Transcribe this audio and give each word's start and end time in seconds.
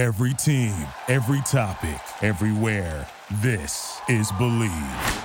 Every 0.00 0.32
team, 0.32 0.72
every 1.08 1.42
topic, 1.42 2.00
everywhere. 2.22 3.06
This 3.42 4.00
is 4.08 4.32
Bleav. 4.32 5.24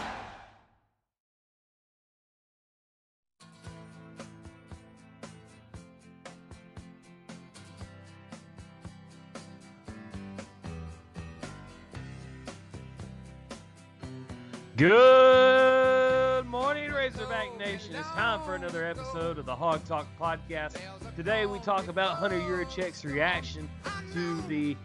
Good 14.76 16.46
morning, 16.48 16.92
Razorback 16.92 17.58
Nation. 17.58 17.96
It's 17.96 18.10
time 18.10 18.42
for 18.44 18.56
another 18.56 18.86
episode 18.86 19.40
of 19.40 19.46
the 19.46 19.56
Hawg 19.56 19.86
Talk 19.86 20.06
podcast. 20.20 20.76
Today 21.16 21.46
we 21.46 21.60
talk 21.60 21.88
about 21.88 22.18
Hunter 22.18 22.42
Yurachek's 22.42 23.06
reaction 23.06 23.70
to 24.16 24.42
the 24.44 24.78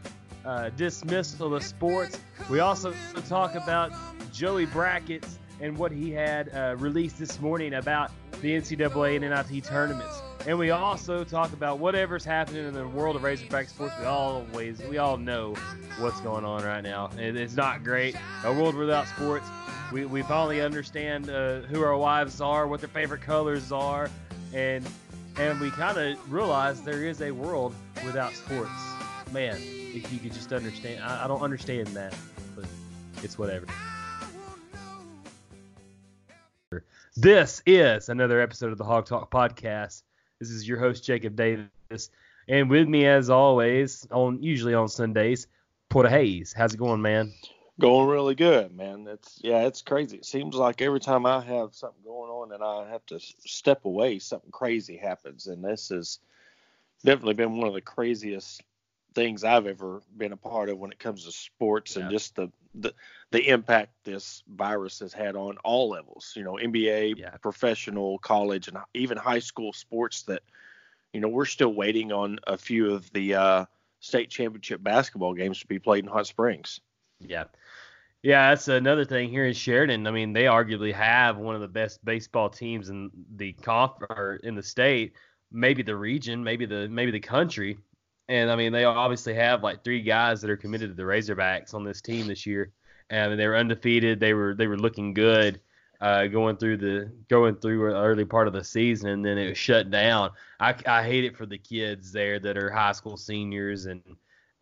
uh, 0.44 0.70
dismissal 0.70 1.54
of 1.54 1.62
sports. 1.62 2.18
We 2.50 2.58
also 2.58 2.92
talk 3.28 3.54
about 3.54 3.92
Joey 4.32 4.66
Brackets 4.66 5.38
and 5.60 5.78
what 5.78 5.92
he 5.92 6.10
had 6.10 6.52
uh, 6.52 6.74
released 6.78 7.16
this 7.20 7.40
morning 7.40 7.74
about 7.74 8.10
the 8.42 8.56
NCAA 8.56 9.22
and 9.22 9.50
NIT 9.52 9.62
tournaments. 9.64 10.20
And 10.48 10.58
we 10.58 10.70
also 10.70 11.22
talk 11.22 11.52
about 11.52 11.78
whatever's 11.78 12.24
happening 12.24 12.66
in 12.66 12.74
the 12.74 12.88
world 12.88 13.14
of 13.14 13.22
Razorback 13.22 13.68
sports. 13.68 13.94
We 14.00 14.06
always, 14.06 14.82
we 14.88 14.98
all 14.98 15.16
know 15.16 15.54
what's 16.00 16.20
going 16.22 16.44
on 16.44 16.64
right 16.64 16.82
now. 16.82 17.10
It, 17.16 17.36
it's 17.36 17.54
not 17.54 17.84
great. 17.84 18.16
A 18.44 18.52
world 18.52 18.74
without 18.74 19.06
sports. 19.06 19.46
We, 19.92 20.06
we 20.06 20.22
finally 20.22 20.60
understand 20.60 21.30
uh, 21.30 21.60
who 21.60 21.84
our 21.84 21.96
wives 21.96 22.40
are, 22.40 22.66
what 22.66 22.80
their 22.80 22.88
favorite 22.88 23.20
colors 23.20 23.70
are, 23.70 24.10
and 24.52 24.84
and 25.36 25.60
we 25.60 25.70
kind 25.70 25.96
of 25.96 26.32
realize 26.32 26.82
there 26.82 27.04
is 27.06 27.22
a 27.22 27.30
world 27.30 27.74
without 28.04 28.34
sports. 28.34 28.89
Man, 29.32 29.56
if 29.94 30.12
you 30.12 30.18
could 30.18 30.32
just 30.32 30.52
understand, 30.52 31.04
I, 31.04 31.24
I 31.24 31.28
don't 31.28 31.40
understand 31.40 31.86
that, 31.88 32.12
but 32.56 32.64
it's 33.22 33.38
whatever. 33.38 33.66
This 37.16 37.62
is 37.64 38.08
another 38.08 38.40
episode 38.40 38.72
of 38.72 38.78
the 38.78 38.84
Hawg 38.84 39.06
Talk 39.06 39.30
podcast. 39.30 40.02
This 40.40 40.50
is 40.50 40.66
your 40.66 40.80
host 40.80 41.04
Jacob 41.04 41.36
Davis, 41.36 42.10
and 42.48 42.68
with 42.68 42.88
me 42.88 43.06
as 43.06 43.30
always, 43.30 44.04
on 44.10 44.42
usually 44.42 44.74
on 44.74 44.88
Sundays, 44.88 45.46
Porter 45.90 46.08
Hayes. 46.08 46.52
How's 46.52 46.74
it 46.74 46.78
going, 46.78 47.00
man? 47.00 47.32
Going 47.78 48.08
really 48.08 48.34
good, 48.34 48.76
man. 48.76 49.06
It's 49.06 49.38
yeah, 49.42 49.66
it's 49.66 49.82
crazy. 49.82 50.16
It 50.16 50.24
seems 50.24 50.56
like 50.56 50.82
every 50.82 51.00
time 51.00 51.24
I 51.24 51.40
have 51.40 51.76
something 51.76 52.02
going 52.04 52.30
on 52.32 52.52
and 52.52 52.64
I 52.64 52.90
have 52.90 53.06
to 53.06 53.20
step 53.20 53.84
away, 53.84 54.18
something 54.18 54.50
crazy 54.50 54.96
happens, 54.96 55.46
and 55.46 55.62
this 55.62 55.90
has 55.90 56.18
definitely 57.04 57.34
been 57.34 57.56
one 57.58 57.68
of 57.68 57.74
the 57.74 57.80
craziest 57.80 58.62
things 59.14 59.44
I've 59.44 59.66
ever 59.66 60.02
been 60.16 60.32
a 60.32 60.36
part 60.36 60.68
of 60.68 60.78
when 60.78 60.92
it 60.92 60.98
comes 60.98 61.24
to 61.24 61.32
sports 61.32 61.96
Yeah. 61.96 62.02
and 62.02 62.10
just 62.10 62.36
the, 62.36 62.50
the 62.74 62.94
the 63.32 63.48
impact 63.48 63.92
this 64.04 64.42
virus 64.48 64.98
has 65.00 65.12
had 65.12 65.36
on 65.36 65.56
all 65.64 65.88
levels. 65.90 66.32
You 66.36 66.44
know, 66.44 66.54
NBA, 66.54 67.14
Yeah. 67.16 67.30
professional, 67.42 68.18
college, 68.18 68.68
and 68.68 68.78
even 68.94 69.16
high 69.18 69.38
school 69.40 69.72
sports. 69.72 70.22
That 70.22 70.42
you 71.12 71.20
know 71.20 71.28
we're 71.28 71.44
still 71.46 71.72
waiting 71.74 72.12
on 72.12 72.38
a 72.46 72.56
few 72.56 72.92
of 72.92 73.10
the 73.12 73.34
uh, 73.34 73.64
state 74.00 74.30
championship 74.30 74.82
basketball 74.82 75.34
games 75.34 75.60
to 75.60 75.66
be 75.66 75.78
played 75.78 76.04
in 76.04 76.10
Hot 76.10 76.26
Springs. 76.26 76.80
Yeah. 77.20 77.44
Yeah, 78.22 78.50
that's 78.50 78.68
another 78.68 79.06
thing 79.06 79.30
here 79.30 79.46
in 79.46 79.54
Sheridan. 79.54 80.06
I 80.06 80.10
mean, 80.10 80.34
they 80.34 80.44
arguably 80.44 80.92
have 80.92 81.38
one 81.38 81.54
of 81.54 81.62
the 81.62 81.68
best 81.68 82.04
baseball 82.04 82.50
teams 82.50 82.90
in 82.90 83.10
the 83.36 83.54
conf 83.54 83.92
or 84.10 84.38
in 84.42 84.54
the 84.54 84.62
state, 84.62 85.14
maybe 85.50 85.82
the 85.82 85.96
region, 85.96 86.44
maybe 86.44 86.66
the 86.66 86.86
maybe 86.88 87.10
the 87.12 87.20
country. 87.20 87.78
And 88.30 88.48
I 88.48 88.54
mean, 88.54 88.72
they 88.72 88.84
obviously 88.84 89.34
have 89.34 89.64
like 89.64 89.82
three 89.82 90.02
guys 90.02 90.40
that 90.40 90.50
are 90.50 90.56
committed 90.56 90.90
to 90.90 90.94
the 90.94 91.02
Razorbacks 91.02 91.74
on 91.74 91.82
this 91.82 92.00
team 92.00 92.28
this 92.28 92.46
year. 92.46 92.72
And 93.10 93.38
they 93.38 93.46
were 93.48 93.56
undefeated. 93.56 94.20
They 94.20 94.34
were 94.34 94.54
they 94.54 94.68
were 94.68 94.78
looking 94.78 95.14
good 95.14 95.60
uh, 96.00 96.28
going 96.28 96.56
through 96.56 96.76
the 96.76 97.12
going 97.28 97.56
through 97.56 97.90
the 97.90 97.96
early 97.96 98.24
part 98.24 98.46
of 98.46 98.52
the 98.52 98.62
season, 98.62 99.10
and 99.10 99.24
then 99.24 99.36
it 99.36 99.48
was 99.48 99.58
shut 99.58 99.90
down. 99.90 100.30
I, 100.60 100.76
I 100.86 101.02
hate 101.02 101.24
it 101.24 101.36
for 101.36 101.44
the 101.44 101.58
kids 101.58 102.12
there 102.12 102.38
that 102.38 102.56
are 102.56 102.70
high 102.70 102.92
school 102.92 103.16
seniors 103.16 103.86
and 103.86 104.00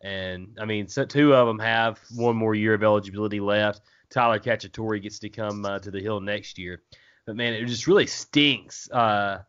and 0.01 0.57
I 0.59 0.65
mean, 0.65 0.87
so 0.87 1.05
two 1.05 1.35
of 1.35 1.45
them 1.45 1.59
have 1.59 1.99
one 2.15 2.35
more 2.35 2.55
year 2.55 2.73
of 2.73 2.83
eligibility 2.83 3.39
left. 3.39 3.81
Tyler 4.09 4.39
Cacciatore 4.39 5.01
gets 5.01 5.19
to 5.19 5.29
come 5.29 5.63
uh, 5.63 5.77
to 5.79 5.91
the 5.91 5.99
Hill 5.99 6.21
next 6.21 6.57
year. 6.57 6.81
But 7.25 7.35
man, 7.35 7.53
it 7.53 7.65
just 7.65 7.85
really 7.85 8.07
stinks 8.07 8.89
uh, 8.89 9.43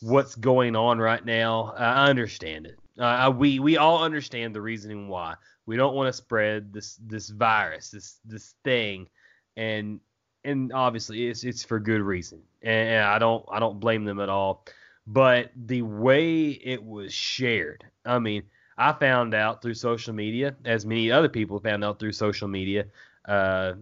what's 0.00 0.34
going 0.34 0.76
on 0.76 0.98
right 0.98 1.24
now. 1.24 1.74
I 1.76 2.08
understand 2.08 2.66
it. 2.66 2.78
Uh, 2.98 3.32
we 3.36 3.58
we 3.60 3.76
all 3.76 4.02
understand 4.02 4.54
the 4.54 4.60
reasoning 4.60 5.08
why 5.08 5.34
we 5.66 5.76
don't 5.76 5.94
want 5.94 6.08
to 6.08 6.12
spread 6.14 6.72
this 6.72 6.98
this 7.06 7.28
virus, 7.28 7.90
this 7.90 8.20
this 8.24 8.54
thing, 8.64 9.06
and 9.56 10.00
and 10.42 10.72
obviously 10.72 11.28
it's 11.28 11.44
it's 11.44 11.62
for 11.62 11.78
good 11.78 12.00
reason, 12.00 12.40
and, 12.62 12.88
and 12.88 13.04
I 13.04 13.18
don't 13.18 13.44
I 13.52 13.60
don't 13.60 13.78
blame 13.78 14.04
them 14.04 14.18
at 14.18 14.30
all. 14.30 14.64
But 15.06 15.50
the 15.54 15.82
way 15.82 16.48
it 16.48 16.82
was 16.82 17.12
shared, 17.12 17.84
I 18.04 18.18
mean, 18.18 18.44
I 18.78 18.92
found 18.92 19.34
out 19.34 19.60
through 19.60 19.74
social 19.74 20.14
media, 20.14 20.56
as 20.64 20.86
many 20.86 21.10
other 21.10 21.28
people 21.28 21.60
found 21.60 21.84
out 21.84 21.98
through 21.98 22.12
social 22.12 22.48
media, 22.48 22.86
uh, 23.26 23.74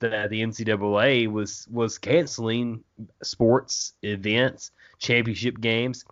that 0.00 0.30
the 0.30 0.42
NCAA 0.42 1.30
was 1.30 1.66
was 1.70 1.98
canceling 1.98 2.82
sports 3.22 3.94
events, 4.02 4.70
championship 4.98 5.60
games, 5.60 6.04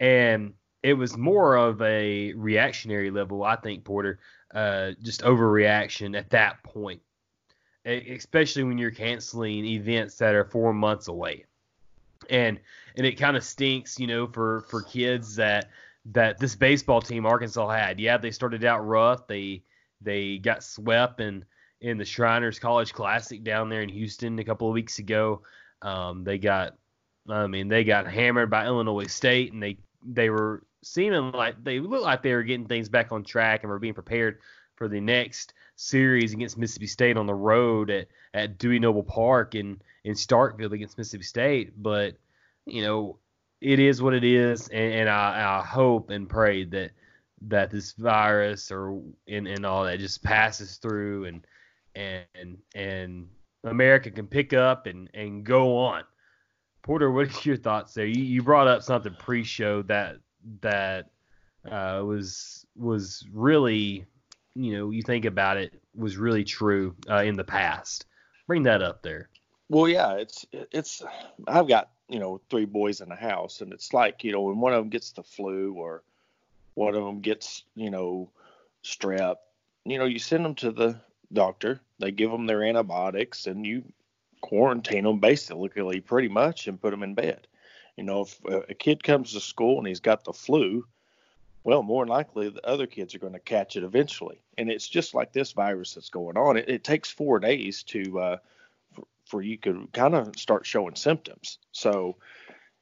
and 0.00 0.54
it 0.82 0.94
was 0.94 1.16
more 1.16 1.56
of 1.56 1.82
a 1.82 2.32
reactionary 2.34 3.10
level, 3.10 3.42
I 3.44 3.56
think, 3.56 3.84
Porter, 3.84 4.20
uh, 4.54 4.92
just 5.02 5.22
overreaction 5.22 6.16
at 6.16 6.30
that 6.30 6.62
point, 6.62 7.02
especially 7.84 8.64
when 8.64 8.78
you're 8.78 8.90
canceling 8.90 9.64
events 9.64 10.16
that 10.18 10.34
are 10.34 10.44
four 10.44 10.72
months 10.72 11.08
away, 11.08 11.44
and 12.30 12.60
and 12.96 13.06
it 13.06 13.18
kind 13.18 13.36
of 13.36 13.44
stinks, 13.44 13.98
you 13.98 14.06
know, 14.06 14.26
for 14.26 14.62
for 14.68 14.82
kids 14.82 15.36
that 15.36 15.70
that 16.06 16.38
this 16.38 16.54
baseball 16.54 17.00
team 17.00 17.26
Arkansas 17.26 17.68
had. 17.68 18.00
Yeah, 18.00 18.16
they 18.16 18.30
started 18.30 18.64
out 18.64 18.86
rough. 18.86 19.26
They 19.26 19.62
they 20.00 20.38
got 20.38 20.62
swept 20.62 21.20
in 21.20 21.44
in 21.80 21.98
the 21.98 22.04
Shriners 22.04 22.58
College 22.58 22.92
Classic 22.92 23.42
down 23.42 23.68
there 23.68 23.82
in 23.82 23.88
Houston 23.88 24.38
a 24.38 24.44
couple 24.44 24.68
of 24.68 24.74
weeks 24.74 24.98
ago. 24.98 25.42
Um, 25.82 26.24
they 26.24 26.38
got, 26.38 26.76
I 27.28 27.46
mean, 27.46 27.68
they 27.68 27.84
got 27.84 28.06
hammered 28.06 28.50
by 28.50 28.66
Illinois 28.66 29.06
State, 29.06 29.52
and 29.52 29.62
they 29.62 29.78
they 30.04 30.30
were 30.30 30.64
seeming 30.82 31.32
like 31.32 31.62
they 31.62 31.80
looked 31.80 32.04
like 32.04 32.22
they 32.22 32.34
were 32.34 32.42
getting 32.42 32.66
things 32.66 32.88
back 32.88 33.12
on 33.12 33.24
track 33.24 33.62
and 33.62 33.70
were 33.70 33.78
being 33.78 33.94
prepared 33.94 34.38
for 34.76 34.88
the 34.88 35.00
next 35.00 35.54
series 35.76 36.32
against 36.32 36.58
Mississippi 36.58 36.86
State 36.86 37.16
on 37.16 37.26
the 37.26 37.34
road 37.34 37.90
at, 37.90 38.08
at 38.34 38.58
Dudy 38.58 38.78
Noble 38.78 39.02
Park 39.02 39.54
in 39.54 39.80
in 40.04 40.14
Starkville 40.14 40.72
against 40.72 40.98
Mississippi 40.98 41.24
State. 41.24 41.82
But 41.82 42.16
you 42.66 42.82
know, 42.82 43.18
it 43.60 43.78
is 43.78 44.02
what 44.02 44.14
it 44.14 44.24
is, 44.24 44.68
and, 44.68 44.94
and 44.94 45.08
I, 45.08 45.60
I 45.60 45.66
hope 45.66 46.10
and 46.10 46.28
pray 46.28 46.64
that 46.64 46.90
that 47.42 47.70
this 47.70 47.92
virus 47.92 48.72
or 48.72 49.00
and, 49.28 49.46
and 49.46 49.64
all 49.64 49.84
that 49.84 50.00
just 50.00 50.22
passes 50.24 50.76
through 50.76 51.26
and 51.26 51.46
and 51.94 52.58
and 52.74 53.28
America 53.64 54.10
can 54.10 54.26
pick 54.26 54.52
up 54.52 54.86
and 54.86 55.08
and 55.14 55.44
go 55.44 55.76
on. 55.76 56.04
Porter, 56.82 57.10
what 57.10 57.28
is 57.28 57.44
your 57.44 57.56
thoughts 57.56 57.92
there? 57.94 58.06
You, 58.06 58.22
you 58.22 58.42
brought 58.42 58.68
up 58.68 58.82
something 58.82 59.14
pre-show 59.18 59.82
that 59.82 60.16
that 60.62 61.10
uh, 61.70 62.02
was 62.04 62.64
was 62.76 63.26
really, 63.32 64.06
you 64.54 64.76
know, 64.76 64.90
you 64.90 65.02
think 65.02 65.24
about 65.24 65.56
it, 65.56 65.74
was 65.94 66.16
really 66.16 66.44
true 66.44 66.94
uh, 67.10 67.22
in 67.22 67.36
the 67.36 67.44
past. 67.44 68.06
Bring 68.46 68.62
that 68.62 68.82
up 68.82 69.02
there. 69.02 69.28
Well, 69.68 69.88
yeah, 69.88 70.14
it's 70.14 70.46
it's 70.52 71.02
I've 71.46 71.68
got 71.68 71.90
you 72.08 72.18
know 72.18 72.40
three 72.48 72.64
boys 72.64 73.00
in 73.00 73.08
the 73.08 73.16
house, 73.16 73.60
and 73.60 73.72
it's 73.72 73.92
like 73.92 74.24
you 74.24 74.32
know 74.32 74.42
when 74.42 74.58
one 74.58 74.72
of 74.72 74.80
them 74.80 74.88
gets 74.88 75.12
the 75.12 75.22
flu 75.22 75.74
or 75.74 76.02
one 76.74 76.94
of 76.94 77.04
them 77.04 77.20
gets 77.20 77.64
you 77.74 77.90
know 77.90 78.30
strep, 78.82 79.36
you 79.84 79.98
know 79.98 80.06
you 80.06 80.18
send 80.18 80.44
them 80.44 80.54
to 80.54 80.72
the 80.72 80.98
doctor, 81.32 81.80
they 81.98 82.10
give 82.10 82.30
them 82.30 82.46
their 82.46 82.62
antibiotics, 82.62 83.46
and 83.46 83.66
you 83.66 83.84
quarantine 84.40 85.04
them 85.04 85.18
basically 85.18 86.00
pretty 86.00 86.28
much 86.28 86.68
and 86.68 86.80
put 86.80 86.90
them 86.90 87.02
in 87.02 87.14
bed. 87.14 87.46
You 87.96 88.04
know 88.04 88.22
if 88.22 88.38
a 88.68 88.74
kid 88.74 89.02
comes 89.02 89.32
to 89.32 89.40
school 89.40 89.78
and 89.78 89.86
he's 89.86 90.00
got 90.00 90.24
the 90.24 90.32
flu, 90.32 90.86
well, 91.64 91.82
more 91.82 92.04
than 92.04 92.10
likely 92.10 92.48
the 92.48 92.66
other 92.66 92.86
kids 92.86 93.14
are 93.14 93.18
going 93.18 93.32
to 93.32 93.40
catch 93.40 93.76
it 93.76 93.82
eventually, 93.82 94.40
and 94.56 94.70
it's 94.70 94.88
just 94.88 95.14
like 95.14 95.32
this 95.32 95.52
virus 95.52 95.94
that's 95.94 96.08
going 96.08 96.36
on. 96.36 96.56
It, 96.56 96.68
it 96.68 96.84
takes 96.84 97.10
four 97.10 97.40
days 97.40 97.82
to 97.84 98.20
uh, 98.20 98.36
for 99.26 99.42
you 99.42 99.58
could 99.58 99.92
kind 99.92 100.14
of 100.14 100.34
start 100.36 100.64
showing 100.64 100.94
symptoms. 100.94 101.58
So, 101.72 102.16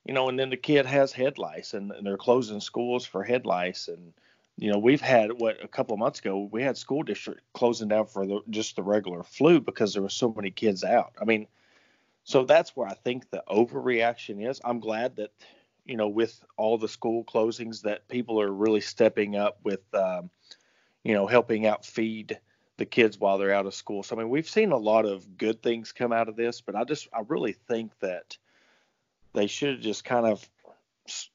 you 0.05 0.15
know, 0.15 0.29
and 0.29 0.39
then 0.39 0.51
the 0.51 0.57
kid 0.57 0.87
has 0.87 1.13
head 1.13 1.39
lice, 1.39 1.75
and, 1.75 1.91
and 1.91 2.07
they're 2.07 2.17
closing 2.17 2.61
schools 2.61 3.05
for 3.05 3.25
head 3.25 3.47
lice, 3.47 3.89
and 3.89 4.13
you 4.57 4.73
know, 4.73 4.79
we've 4.79 5.01
had 5.01 5.33
what 5.33 5.63
a 5.63 5.69
couple 5.69 5.95
of 5.95 6.01
months 6.01 6.21
ago 6.21 6.49
we 6.51 6.63
had 6.63 6.77
school 6.77 7.03
district 7.03 7.43
closing 7.53 7.89
down 7.89 8.07
for 8.07 8.27
the, 8.27 8.41
just 8.51 8.77
the 8.77 8.83
regular 8.83 9.23
flu 9.23 9.61
because 9.61 9.93
there 9.93 10.03
were 10.03 10.09
so 10.09 10.33
many 10.35 10.51
kids 10.51 10.83
out. 10.83 11.13
I 11.21 11.25
mean, 11.25 11.47
so 12.25 12.45
that's 12.45 12.75
where 12.75 12.89
I 12.89 12.95
think 12.95 13.31
the 13.31 13.45
overreaction 13.49 14.49
is. 14.49 14.61
I'm 14.65 14.81
glad 14.81 15.17
that 15.17 15.31
you 15.85 15.97
know 15.97 16.09
with 16.09 16.43
all 16.57 16.79
the 16.79 16.89
school 16.89 17.25
closings 17.25 17.83
that 17.83 18.09
people 18.09 18.41
are 18.41 18.51
really 18.51 18.81
stepping 18.81 19.37
up 19.37 19.59
with 19.63 19.83
um, 19.95 20.31
you 21.07 21.15
know, 21.15 21.29
helping 21.29 21.67
out 21.67 21.87
feed 21.87 22.41
the 22.79 22.85
kids 22.85 23.21
while 23.21 23.39
they're 23.39 23.55
out 23.55 23.65
of 23.65 23.75
school. 23.75 24.03
So 24.03 24.17
I 24.17 24.19
mean, 24.19 24.29
we've 24.29 24.49
seen 24.49 24.73
a 24.73 24.77
lot 24.77 25.07
of 25.07 25.39
good 25.39 25.63
things 25.63 25.93
come 25.93 26.13
out 26.13 26.29
of 26.29 26.35
this, 26.35 26.61
but 26.61 26.75
I 26.75 26.83
just 26.83 27.07
I 27.13 27.21
really 27.29 27.53
think 27.53 27.93
that 28.01 28.37
they 29.33 29.47
should 29.47 29.75
have 29.75 29.81
just 29.81 30.05
kind 30.05 30.27
of 30.27 30.47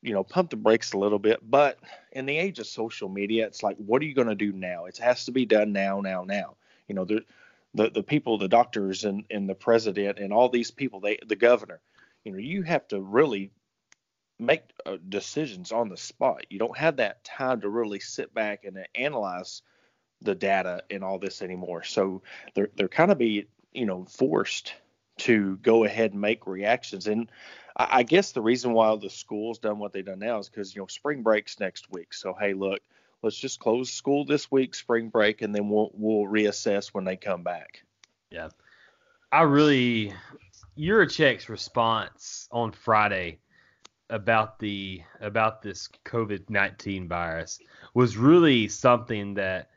you 0.02 0.14
know 0.14 0.24
pump 0.24 0.50
the 0.50 0.56
brakes 0.56 0.94
a 0.94 0.98
little 0.98 1.20
bit. 1.20 1.40
But 1.42 1.80
in 2.12 2.26
the 2.26 2.38
age 2.38 2.60
of 2.60 2.68
social 2.68 3.10
media, 3.10 3.48
it's 3.48 3.64
like, 3.64 3.78
what 3.78 4.02
are 4.02 4.06
you 4.06 4.14
going 4.16 4.28
to 4.28 4.36
do 4.36 4.52
now? 4.52 4.86
It 4.86 4.98
has 4.98 5.26
to 5.26 5.32
be 5.32 5.46
done 5.46 5.74
now, 5.74 6.02
now, 6.02 6.24
now. 6.24 6.56
You 6.88 6.96
know, 6.96 7.06
the 7.06 7.24
the, 7.74 7.90
the 7.90 8.04
people, 8.04 8.38
the 8.38 8.48
doctors, 8.48 9.06
and 9.06 9.26
and 9.30 9.50
the 9.50 9.56
president, 9.56 10.20
and 10.20 10.34
all 10.34 10.50
these 10.50 10.72
people, 10.72 11.00
they 11.00 11.20
the 11.26 11.36
governor. 11.36 11.82
You 12.24 12.34
know, 12.34 12.38
you 12.38 12.64
have 12.64 12.88
to 12.90 13.02
really 13.02 13.52
make 14.40 14.64
uh, 14.86 14.98
decisions 15.08 15.72
on 15.72 15.90
the 15.90 15.98
spot. 15.98 16.46
You 16.50 16.60
don't 16.60 16.78
have 16.78 16.98
that 16.98 17.24
time 17.24 17.62
to 17.62 17.70
really 17.70 18.00
sit 18.00 18.34
back 18.34 18.66
and 18.66 18.86
analyze 18.96 19.62
the 20.22 20.36
data 20.36 20.84
and 20.90 21.04
all 21.04 21.20
this 21.20 21.42
anymore. 21.42 21.84
So 21.84 22.22
they're 22.56 22.70
they're 22.76 22.88
kind 22.88 23.12
of 23.12 23.18
be 23.18 23.48
you 23.74 23.86
know 23.86 24.06
forced 24.06 24.74
to 25.20 25.58
go 25.58 25.84
ahead 25.84 26.12
and 26.12 26.22
make 26.22 26.48
reactions. 26.48 27.08
And 27.08 27.32
I, 27.76 27.88
I 27.92 28.04
guess 28.04 28.32
the 28.32 28.42
reason 28.42 28.74
why 28.74 28.96
the 28.96 29.10
school's 29.10 29.60
done 29.60 29.80
what 29.80 29.94
they've 29.94 30.06
done 30.06 30.20
now 30.20 30.40
is 30.40 30.50
because 30.50 30.76
you 30.76 30.82
know 30.82 30.88
spring 30.88 31.24
breaks 31.24 31.60
next 31.60 31.92
week. 31.92 32.14
So 32.14 32.36
hey, 32.40 32.54
look, 32.54 32.80
let's 33.22 33.38
just 33.38 33.60
close 33.60 33.92
school 33.92 34.26
this 34.26 34.52
week, 34.52 34.76
spring 34.76 35.10
break, 35.10 35.42
and 35.42 35.54
then 35.54 35.70
we'll 35.70 35.92
we'll 35.94 36.32
reassess 36.32 36.90
when 36.90 37.04
they 37.04 37.18
come 37.18 37.44
back. 37.44 37.84
Yeah, 38.30 38.50
I 39.32 39.44
really 39.44 40.14
Yurachek's 40.78 41.50
response 41.50 42.48
on 42.52 42.72
Friday 42.72 43.40
about 44.10 44.60
the 44.60 45.02
about 45.20 45.62
this 45.62 45.90
COVID 46.06 46.50
nineteen 46.50 47.08
virus 47.08 47.60
was 47.94 48.18
really 48.18 48.68
something 48.68 49.36
that 49.36 49.70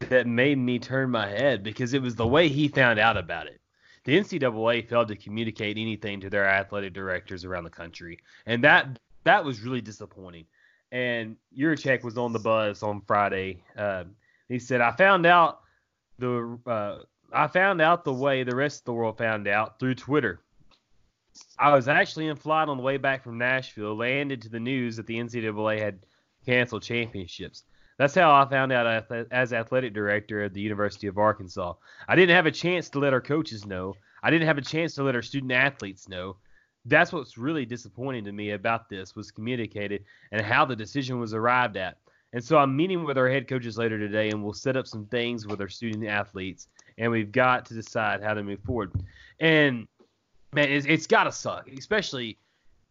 that 0.00 0.26
made 0.26 0.58
me 0.58 0.78
turn 0.78 1.10
my 1.10 1.28
head 1.28 1.62
because 1.62 1.92
it 1.92 2.02
was 2.02 2.14
the 2.14 2.26
way 2.26 2.48
he 2.48 2.68
found 2.68 2.98
out 2.98 3.16
about 3.16 3.46
it. 3.46 3.60
The 4.08 4.18
NCAA 4.18 4.88
failed 4.88 5.08
to 5.08 5.16
communicate 5.16 5.76
anything 5.76 6.18
to 6.22 6.30
their 6.30 6.48
athletic 6.48 6.94
directors 6.94 7.44
around 7.44 7.64
the 7.64 7.70
country, 7.70 8.18
and 8.46 8.64
that 8.64 8.98
that 9.24 9.44
was 9.44 9.60
really 9.60 9.82
disappointing. 9.82 10.46
And 10.90 11.36
Yurachek 11.54 12.02
was 12.02 12.16
on 12.16 12.32
the 12.32 12.38
buzz 12.38 12.82
on 12.82 13.02
Friday. 13.02 13.62
Uh, 13.76 14.04
he 14.48 14.58
said, 14.60 14.80
"I 14.80 14.92
found 14.92 15.26
out 15.26 15.60
the 16.18 16.58
uh, 16.64 17.00
I 17.34 17.48
found 17.48 17.82
out 17.82 18.06
the 18.06 18.14
way 18.14 18.44
the 18.44 18.56
rest 18.56 18.80
of 18.80 18.84
the 18.86 18.94
world 18.94 19.18
found 19.18 19.46
out 19.46 19.78
through 19.78 19.96
Twitter. 19.96 20.40
I 21.58 21.74
was 21.74 21.86
actually 21.86 22.28
in 22.28 22.36
flight 22.36 22.70
on 22.70 22.78
the 22.78 22.82
way 22.82 22.96
back 22.96 23.22
from 23.22 23.36
Nashville, 23.36 23.94
landed 23.94 24.40
to 24.40 24.48
the 24.48 24.58
news 24.58 24.96
that 24.96 25.06
the 25.06 25.18
NCAA 25.18 25.80
had 25.80 26.06
canceled 26.46 26.82
championships. 26.82 27.64
That's 27.98 28.14
how 28.14 28.32
I 28.32 28.48
found 28.48 28.70
out 28.72 29.06
as 29.32 29.52
athletic 29.52 29.92
director 29.92 30.42
at 30.44 30.54
the 30.54 30.60
University 30.60 31.08
of 31.08 31.18
Arkansas. 31.18 31.74
I 32.06 32.14
didn't 32.14 32.36
have 32.36 32.46
a 32.46 32.52
chance 32.52 32.88
to 32.90 33.00
let 33.00 33.12
our 33.12 33.20
coaches 33.20 33.66
know. 33.66 33.94
I 34.22 34.30
didn't 34.30 34.46
have 34.46 34.58
a 34.58 34.62
chance 34.62 34.94
to 34.94 35.02
let 35.02 35.16
our 35.16 35.22
student 35.22 35.50
athletes 35.50 36.08
know. 36.08 36.36
That's 36.84 37.12
what's 37.12 37.36
really 37.36 37.66
disappointing 37.66 38.24
to 38.24 38.32
me 38.32 38.52
about 38.52 38.88
this 38.88 39.16
was 39.16 39.32
communicated 39.32 40.04
and 40.30 40.40
how 40.40 40.64
the 40.64 40.76
decision 40.76 41.18
was 41.18 41.34
arrived 41.34 41.76
at. 41.76 41.98
And 42.32 42.44
so 42.44 42.56
I'm 42.56 42.76
meeting 42.76 43.04
with 43.04 43.18
our 43.18 43.28
head 43.28 43.48
coaches 43.48 43.76
later 43.76 43.98
today, 43.98 44.30
and 44.30 44.44
we'll 44.44 44.52
set 44.52 44.76
up 44.76 44.86
some 44.86 45.06
things 45.06 45.46
with 45.46 45.60
our 45.60 45.68
student 45.68 46.06
athletes, 46.06 46.68
and 46.98 47.10
we've 47.10 47.32
got 47.32 47.64
to 47.66 47.74
decide 47.74 48.22
how 48.22 48.34
to 48.34 48.44
move 48.44 48.60
forward. 48.60 48.92
And 49.40 49.88
man, 50.52 50.68
it's, 50.70 50.86
it's 50.86 51.06
got 51.06 51.24
to 51.24 51.32
suck, 51.32 51.68
especially 51.76 52.38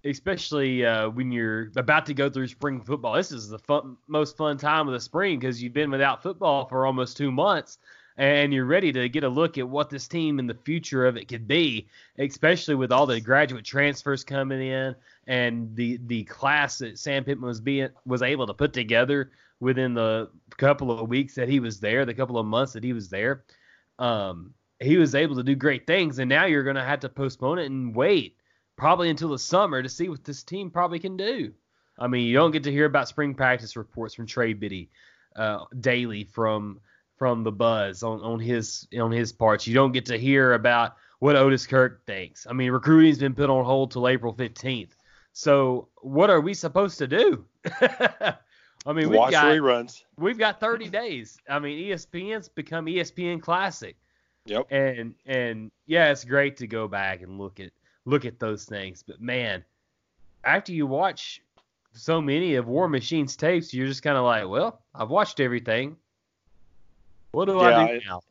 especially 0.09 0.85
uh, 0.85 1.09
when 1.09 1.31
you're 1.31 1.71
about 1.75 2.05
to 2.05 2.13
go 2.13 2.29
through 2.29 2.47
spring 2.47 2.81
football. 2.81 3.13
This 3.13 3.31
is 3.31 3.49
the 3.49 3.59
fun, 3.59 3.97
most 4.07 4.37
fun 4.37 4.57
time 4.57 4.87
of 4.87 4.93
the 4.93 4.99
spring 4.99 5.39
because 5.39 5.61
you've 5.61 5.73
been 5.73 5.91
without 5.91 6.23
football 6.23 6.65
for 6.65 6.85
almost 6.85 7.17
two 7.17 7.31
months, 7.31 7.77
and 8.17 8.53
you're 8.53 8.65
ready 8.65 8.91
to 8.91 9.09
get 9.09 9.23
a 9.23 9.29
look 9.29 9.57
at 9.57 9.67
what 9.67 9.89
this 9.89 10.07
team 10.07 10.39
and 10.39 10.49
the 10.49 10.57
future 10.65 11.05
of 11.05 11.17
it 11.17 11.27
could 11.27 11.47
be, 11.47 11.87
especially 12.17 12.75
with 12.75 12.91
all 12.91 13.05
the 13.05 13.19
graduate 13.19 13.65
transfers 13.65 14.23
coming 14.23 14.61
in 14.61 14.95
and 15.27 15.75
the 15.75 15.99
the 16.07 16.23
class 16.23 16.77
that 16.79 16.97
Sam 16.97 17.23
Pittman 17.23 17.47
was 17.47 17.61
being 17.61 17.89
was 18.05 18.21
able 18.21 18.47
to 18.47 18.53
put 18.53 18.73
together 18.73 19.31
within 19.59 19.93
the 19.93 20.29
couple 20.57 20.91
of 20.91 21.09
weeks 21.09 21.35
that 21.35 21.49
he 21.49 21.59
was 21.59 21.79
there, 21.79 22.05
the 22.05 22.13
couple 22.13 22.37
of 22.37 22.45
months 22.45 22.73
that 22.73 22.83
he 22.83 22.93
was 22.93 23.09
there. 23.09 23.43
Um, 23.99 24.53
he 24.79 24.97
was 24.97 25.15
able 25.15 25.35
to 25.35 25.43
do 25.43 25.55
great 25.55 25.87
things, 25.87 26.19
and 26.19 26.29
now 26.29 26.45
you're 26.45 26.63
going 26.63 26.75
to 26.75 26.83
have 26.83 26.99
to 26.99 27.09
postpone 27.09 27.57
it 27.59 27.65
and 27.65 27.95
wait 27.95 28.36
probably 28.77 29.09
until 29.09 29.29
the 29.29 29.39
summer 29.39 29.83
to 29.83 29.89
see 29.89 30.07
what 30.07 30.23
this 30.23 30.43
team 30.43 30.69
probably 30.69 30.99
can 30.99 31.17
do. 31.17 31.51
I 31.99 32.07
mean, 32.07 32.27
you 32.27 32.33
don't 32.35 32.51
get 32.51 32.63
to 32.63 32.71
hear 32.71 32.85
about 32.85 33.07
spring 33.07 33.33
practice 33.33 33.75
reports 33.75 34.13
from 34.13 34.27
Trey 34.27 34.53
Biddy 34.53 34.89
uh, 35.35 35.65
daily 35.79 36.23
from 36.23 36.79
from 37.17 37.43
the 37.43 37.51
buzz 37.51 38.03
on, 38.03 38.21
on 38.21 38.39
his 38.39 38.87
on 38.99 39.11
his 39.11 39.33
parts. 39.33 39.65
You 39.67 39.73
don't 39.73 39.91
get 39.91 40.05
to 40.05 40.17
hear 40.17 40.53
about 40.53 40.95
what 41.19 41.35
Otis 41.35 41.65
Kirk 41.65 42.05
thinks. 42.05 42.45
I 42.47 42.53
mean, 42.53 42.71
recruiting's 42.71 43.17
been 43.17 43.33
put 43.33 43.49
on 43.49 43.65
hold 43.65 43.91
till 43.91 44.07
April 44.07 44.33
15th. 44.33 44.91
So 45.33 45.87
what 46.01 46.29
are 46.29 46.41
we 46.41 46.53
supposed 46.53 46.99
to 46.99 47.07
do? 47.07 47.45
I 47.81 48.93
mean, 48.93 49.09
we've 49.09 49.17
Watch 49.17 49.31
got 49.31 49.45
reruns. 49.45 50.03
we've 50.17 50.37
got 50.37 50.59
30 50.59 50.89
days. 50.89 51.37
I 51.49 51.59
mean, 51.59 51.89
ESPN's 51.89 52.47
become 52.47 52.85
ESPN 52.85 53.41
Classic. 53.41 53.95
Yep. 54.45 54.67
And 54.71 55.15
and 55.25 55.71
yeah, 55.87 56.11
it's 56.11 56.23
great 56.23 56.57
to 56.57 56.67
go 56.67 56.87
back 56.87 57.21
and 57.21 57.39
look 57.39 57.59
at 57.59 57.71
look 58.07 58.25
at 58.25 58.39
those 58.39 58.65
things. 58.65 59.03
But 59.05 59.21
man, 59.21 59.63
after 60.43 60.71
you 60.71 60.87
watch 60.87 61.41
so 61.93 62.21
many 62.21 62.55
of 62.55 62.67
War 62.67 62.87
Machine's 62.87 63.35
tapes, 63.35 63.73
you're 63.73 63.87
just 63.87 64.01
kind 64.01 64.17
of 64.17 64.23
like, 64.23 64.47
well, 64.47 64.81
I've 64.95 65.09
watched 65.09 65.39
everything. 65.39 65.97
What 67.31 67.45
do 67.45 67.57
Yeah, 67.59 67.79
I 67.79 67.87
do 67.87 67.93
it- 67.95 68.03
now? 68.07 68.21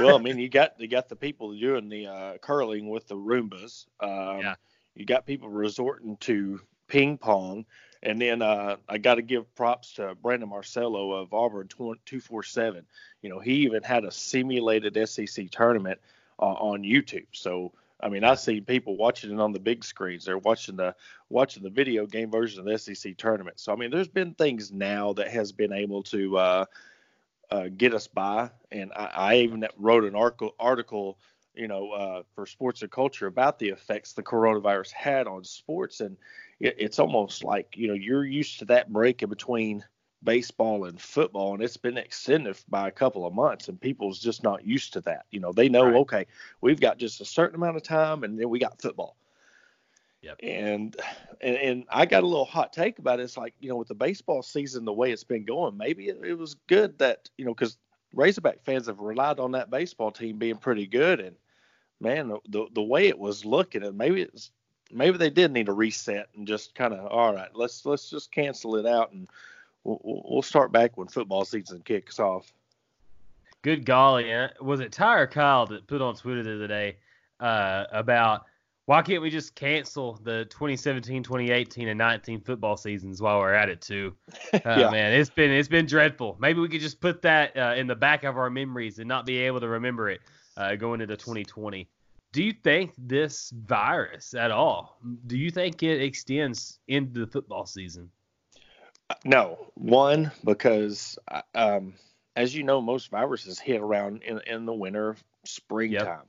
well, 0.00 0.16
I 0.16 0.18
mean, 0.22 0.38
you 0.38 0.48
got 0.48 0.80
you 0.80 0.88
got 0.88 1.08
the 1.10 1.16
people 1.16 1.52
doing 1.54 1.88
the 1.90 2.06
uh, 2.06 2.38
curling 2.38 2.88
with 2.88 3.06
the 3.06 3.16
Roombas. 3.16 3.86
Um, 4.00 4.40
Yeah. 4.40 4.54
You 4.94 5.04
got 5.04 5.26
people 5.26 5.48
resorting 5.48 6.16
to 6.22 6.60
ping 6.88 7.18
pong, 7.18 7.64
and 8.02 8.20
then 8.20 8.42
uh, 8.42 8.76
I 8.88 8.98
got 8.98 9.14
to 9.16 9.22
give 9.22 9.54
props 9.54 9.92
to 9.94 10.16
Brandon 10.16 10.48
Marcello 10.48 11.12
of 11.12 11.32
Auburn 11.32 11.68
two 12.04 12.18
four 12.20 12.42
seven. 12.42 12.84
You 13.22 13.28
know, 13.28 13.38
he 13.38 13.52
even 13.66 13.82
had 13.84 14.04
a 14.04 14.10
simulated 14.10 14.98
SEC 15.08 15.50
tournament 15.50 16.00
uh, 16.40 16.46
on 16.46 16.82
YouTube. 16.82 17.26
So. 17.32 17.72
I 18.00 18.08
mean, 18.08 18.22
I've 18.24 18.38
seen 18.38 18.64
people 18.64 18.96
watching 18.96 19.32
it 19.32 19.40
on 19.40 19.52
the 19.52 19.58
big 19.58 19.84
screens. 19.84 20.24
They're 20.24 20.38
watching 20.38 20.76
the 20.76 20.94
watching 21.28 21.62
the 21.62 21.70
video 21.70 22.06
game 22.06 22.30
version 22.30 22.60
of 22.60 22.66
the 22.66 22.78
SEC 22.78 23.16
tournament. 23.16 23.58
So 23.58 23.72
I 23.72 23.76
mean, 23.76 23.90
there's 23.90 24.08
been 24.08 24.34
things 24.34 24.70
now 24.72 25.12
that 25.14 25.28
has 25.28 25.52
been 25.52 25.72
able 25.72 26.02
to 26.04 26.36
uh, 26.36 26.64
uh, 27.50 27.68
get 27.76 27.94
us 27.94 28.06
by. 28.06 28.50
And 28.70 28.92
I, 28.94 29.10
I 29.14 29.36
even 29.38 29.66
wrote 29.76 30.04
an 30.04 30.14
article, 30.14 30.54
article 30.60 31.18
you 31.58 31.66
know, 31.66 31.90
uh, 31.90 32.22
for 32.34 32.46
sports 32.46 32.82
and 32.82 32.90
culture 32.90 33.26
about 33.26 33.58
the 33.58 33.70
effects 33.70 34.12
the 34.12 34.22
coronavirus 34.22 34.92
had 34.92 35.26
on 35.26 35.42
sports. 35.42 36.00
And 36.00 36.16
it, 36.60 36.76
it's 36.78 37.00
almost 37.00 37.42
like, 37.42 37.74
you 37.76 37.88
know, 37.88 37.94
you're 37.94 38.24
used 38.24 38.60
to 38.60 38.64
that 38.66 38.92
break 38.92 39.22
in 39.22 39.28
between 39.28 39.84
baseball 40.22 40.84
and 40.84 41.00
football, 41.00 41.54
and 41.54 41.62
it's 41.62 41.76
been 41.76 41.96
extended 41.98 42.58
by 42.68 42.88
a 42.88 42.92
couple 42.92 43.26
of 43.26 43.34
months, 43.34 43.68
and 43.68 43.80
people's 43.80 44.18
just 44.18 44.42
not 44.42 44.64
used 44.66 44.92
to 44.94 45.00
that. 45.02 45.26
You 45.30 45.40
know, 45.40 45.52
they 45.52 45.68
know, 45.68 45.84
Right. 45.84 45.96
okay, 45.96 46.26
we've 46.60 46.80
got 46.80 46.98
just 46.98 47.20
a 47.20 47.24
certain 47.24 47.56
amount 47.56 47.76
of 47.76 47.82
time, 47.82 48.24
and 48.24 48.38
then 48.38 48.48
we 48.48 48.58
got 48.58 48.80
football. 48.80 49.16
Yep. 50.22 50.38
And, 50.42 50.96
and 51.40 51.56
and 51.56 51.84
I 51.90 52.04
got 52.04 52.24
a 52.24 52.26
little 52.26 52.44
hot 52.44 52.72
take 52.72 52.98
about 52.98 53.20
it. 53.20 53.24
It's 53.24 53.36
like 53.36 53.54
you 53.60 53.68
know 53.68 53.76
with 53.76 53.88
the 53.88 53.94
baseball 53.94 54.42
season 54.42 54.84
the 54.84 54.92
way 54.92 55.12
it's 55.12 55.24
been 55.24 55.44
going, 55.44 55.76
maybe 55.76 56.08
it, 56.08 56.18
it 56.24 56.34
was 56.34 56.54
good 56.66 56.98
that 56.98 57.30
you 57.38 57.44
know 57.44 57.54
because 57.54 57.78
Razorback 58.14 58.64
fans 58.64 58.86
have 58.86 58.98
relied 59.00 59.38
on 59.38 59.52
that 59.52 59.70
baseball 59.70 60.10
team 60.10 60.38
being 60.38 60.56
pretty 60.56 60.86
good, 60.86 61.20
and 61.20 61.36
man, 62.00 62.28
the 62.28 62.38
the, 62.48 62.66
the 62.74 62.82
way 62.82 63.06
it 63.06 63.18
was 63.18 63.44
looking, 63.44 63.84
and 63.84 63.96
maybe 63.96 64.22
it's 64.22 64.50
maybe 64.90 65.18
they 65.18 65.30
did 65.30 65.52
need 65.52 65.68
a 65.68 65.72
reset 65.72 66.28
and 66.34 66.46
just 66.48 66.74
kind 66.74 66.94
of 66.94 67.06
all 67.06 67.32
right, 67.34 67.50
let's 67.54 67.86
let's 67.86 68.10
just 68.10 68.32
cancel 68.32 68.76
it 68.76 68.86
out 68.86 69.12
and 69.12 69.28
we'll, 69.84 70.00
we'll 70.02 70.42
start 70.42 70.72
back 70.72 70.96
when 70.96 71.08
football 71.08 71.44
season 71.44 71.82
kicks 71.84 72.18
off. 72.18 72.52
Good 73.62 73.84
golly, 73.84 74.32
uh, 74.32 74.48
was 74.60 74.80
it 74.80 74.92
Ty 74.92 75.18
or 75.18 75.26
Kyle 75.26 75.66
that 75.66 75.86
put 75.86 76.00
on 76.00 76.14
Twitter 76.14 76.42
the 76.42 76.54
other 76.54 76.68
day 76.68 76.96
uh, 77.40 77.84
about 77.92 78.44
why 78.88 79.02
can't 79.02 79.20
we 79.20 79.28
just 79.28 79.54
cancel 79.54 80.18
the 80.22 80.46
2017, 80.46 81.22
2018, 81.22 81.88
and 81.88 81.98
19 81.98 82.40
football 82.40 82.76
seasons 82.78 83.20
while 83.20 83.38
we're 83.38 83.52
at 83.52 83.68
it 83.68 83.82
too? 83.82 84.14
Uh, 84.54 84.58
Yeah. 84.64 84.90
Man, 84.90 85.12
it's 85.12 85.28
been 85.28 85.50
it's 85.50 85.68
been 85.68 85.84
dreadful. 85.84 86.36
Maybe 86.40 86.60
we 86.60 86.68
could 86.68 86.80
just 86.80 87.00
put 87.00 87.20
that 87.22 87.54
uh, 87.54 87.74
in 87.76 87.86
the 87.86 87.94
back 87.94 88.24
of 88.24 88.38
our 88.38 88.48
memories 88.48 88.98
and 88.98 89.06
not 89.06 89.26
be 89.26 89.36
able 89.38 89.60
to 89.60 89.68
remember 89.68 90.08
it 90.08 90.20
uh, 90.56 90.74
going 90.76 91.02
into 91.02 91.16
2020. 91.16 91.86
Do 92.32 92.42
you 92.42 92.52
think 92.52 92.92
this 92.96 93.52
virus 93.66 94.32
at 94.32 94.50
all? 94.50 95.00
Do 95.26 95.36
you 95.36 95.50
think 95.50 95.82
it 95.82 96.00
extends 96.00 96.78
into 96.88 97.20
the 97.20 97.26
football 97.26 97.66
season? 97.66 98.10
No, 99.24 99.70
one 99.74 100.30
because 100.44 101.18
uh, 101.28 101.42
um, 101.54 101.94
as 102.36 102.54
you 102.54 102.62
know, 102.62 102.80
most 102.80 103.10
viruses 103.10 103.58
hit 103.58 103.80
around 103.80 104.22
in 104.22 104.40
in 104.46 104.66
the 104.66 104.72
winter, 104.72 105.16
springtime. 105.44 106.26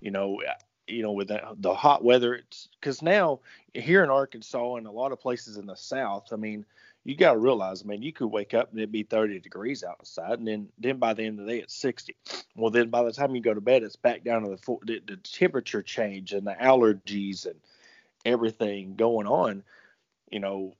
You 0.00 0.10
know, 0.10 0.42
uh, 0.42 0.52
you 0.86 1.02
know 1.02 1.12
with 1.12 1.28
the, 1.28 1.40
the 1.58 1.74
hot 1.74 2.04
weather, 2.04 2.34
it's 2.34 2.68
because 2.80 3.00
now 3.00 3.40
here 3.74 4.04
in 4.04 4.10
Arkansas 4.10 4.76
and 4.76 4.86
a 4.86 4.90
lot 4.90 5.12
of 5.12 5.20
places 5.20 5.56
in 5.56 5.66
the 5.66 5.76
South, 5.76 6.32
I 6.32 6.36
mean, 6.36 6.66
you 7.04 7.16
got 7.16 7.32
to 7.32 7.38
realize, 7.38 7.84
man, 7.84 8.02
you 8.02 8.12
could 8.12 8.26
wake 8.26 8.54
up 8.54 8.70
and 8.70 8.80
it'd 8.80 8.92
be 8.92 9.04
30 9.04 9.38
degrees 9.38 9.84
outside, 9.84 10.38
and 10.38 10.48
then 10.48 10.68
then 10.78 10.98
by 10.98 11.14
the 11.14 11.22
end 11.24 11.38
of 11.38 11.46
the 11.46 11.52
day 11.52 11.58
it's 11.60 11.76
60. 11.76 12.16
Well, 12.56 12.70
then 12.70 12.90
by 12.90 13.04
the 13.04 13.12
time 13.12 13.34
you 13.34 13.40
go 13.40 13.54
to 13.54 13.60
bed, 13.60 13.82
it's 13.82 13.96
back 13.96 14.24
down 14.24 14.42
to 14.42 14.50
the 14.50 14.76
the, 14.84 15.00
the 15.06 15.16
temperature 15.18 15.82
change 15.82 16.32
and 16.32 16.46
the 16.46 16.54
allergies 16.54 17.46
and 17.46 17.60
everything 18.24 18.96
going 18.96 19.28
on. 19.28 19.62
You 20.30 20.40
know, 20.40 20.74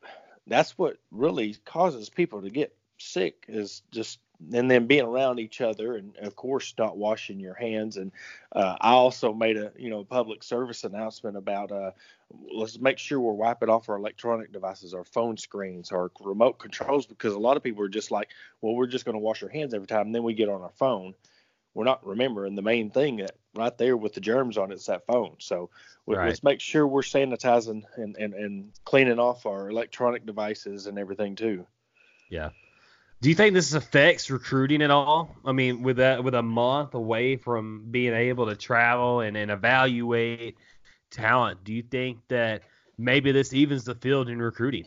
that's 0.47 0.79
what 0.79 0.99
really 1.11 1.57
causes 1.65 2.09
people 2.09 2.43
to 2.43 2.51
get 2.51 2.75
sick 2.99 3.45
is 3.49 3.83
just 3.91 4.19
and 4.53 4.71
then 4.71 4.87
being 4.87 5.05
around 5.05 5.39
each 5.39 5.61
other 5.61 5.97
and 5.97 6.17
of 6.19 6.37
course 6.37 6.75
not 6.79 6.99
washing 6.99 7.41
your 7.41 7.55
hands. 7.55 7.97
And 7.97 8.13
uh, 8.53 8.77
i 8.81 8.91
also 8.91 9.33
made 9.33 9.57
a 9.57 9.73
you 9.77 9.91
know 9.91 10.05
public 10.05 10.43
service 10.43 10.85
announcement 10.85 11.37
about 11.37 11.73
uh, 11.73 11.93
let's 12.53 12.79
make 12.79 12.99
sure 12.99 13.21
we're 13.21 13.33
wiping 13.33 13.69
off 13.69 13.89
our 13.89 13.97
electronic 13.97 14.53
devices 14.53 14.95
our 14.95 15.05
phone 15.05 15.37
screens 15.37 15.93
our 15.93 16.11
remote 16.21 16.59
controls 16.59 17.07
because 17.07 17.35
a 17.35 17.39
lot 17.39 17.57
of 17.57 17.63
people 17.63 17.83
are 17.83 17.89
just 17.89 18.11
like 18.11 18.29
well 18.61 18.75
we're 18.75 18.87
just 18.87 19.05
going 19.05 19.15
to 19.15 19.21
wash 19.21 19.43
our 19.43 19.49
hands 19.49 19.75
every 19.75 19.87
time 19.87 20.07
and 20.07 20.15
then 20.15 20.23
we 20.23 20.35
get 20.35 20.49
on 20.49 20.63
our 20.63 20.73
phone 20.77 21.15
we're 21.77 21.85
not 21.85 22.05
remembering 22.07 22.55
the 22.55 22.63
main 22.63 22.91
thing 22.91 23.19
that 23.19 23.37
right 23.55 23.77
there 23.77 23.97
with 23.97 24.15
the 24.15 24.21
germs 24.21 24.57
on 24.57 24.73
it's 24.73 24.87
that 24.87 25.07
phone 25.07 25.35
so 25.39 25.69
right. 26.07 26.29
let's 26.29 26.43
make 26.43 26.61
sure 26.61 26.87
we're 26.87 27.03
sanitizing 27.03 27.83
and, 27.97 28.17
and, 28.17 28.33
and 28.33 28.73
cleaning 28.85 29.19
off 29.19 29.45
our 29.45 29.69
electronic 29.69 30.25
devices 30.25 30.87
and 30.87 30.99
everything 30.99 31.37
too 31.37 31.67
yeah 32.31 32.49
do 33.23 33.29
you 33.31 33.35
think 33.35 33.55
this 33.55 33.73
affects 33.73 34.31
recruiting 34.31 34.83
at 34.83 34.91
all? 34.91 35.35
I 35.43 35.53
mean, 35.53 35.83
with 35.83 35.97
that 35.97 36.23
with 36.23 36.35
a 36.35 36.43
month 36.43 36.93
away 36.93 37.37
from 37.37 37.87
being 37.91 38.13
able 38.13 38.47
to 38.47 38.55
travel 38.55 39.21
and, 39.21 39.39
and 39.39 39.51
evaluate 39.51 40.59
talent, 41.11 41.65
do 41.65 41.73
you 41.73 41.83
think 41.83 42.19
that 42.29 42.63
maybe 42.99 43.33
this 43.33 43.55
evens 43.55 43.85
the 43.85 43.95
field 43.95 44.29
in 44.29 44.39
recruiting? 44.39 44.85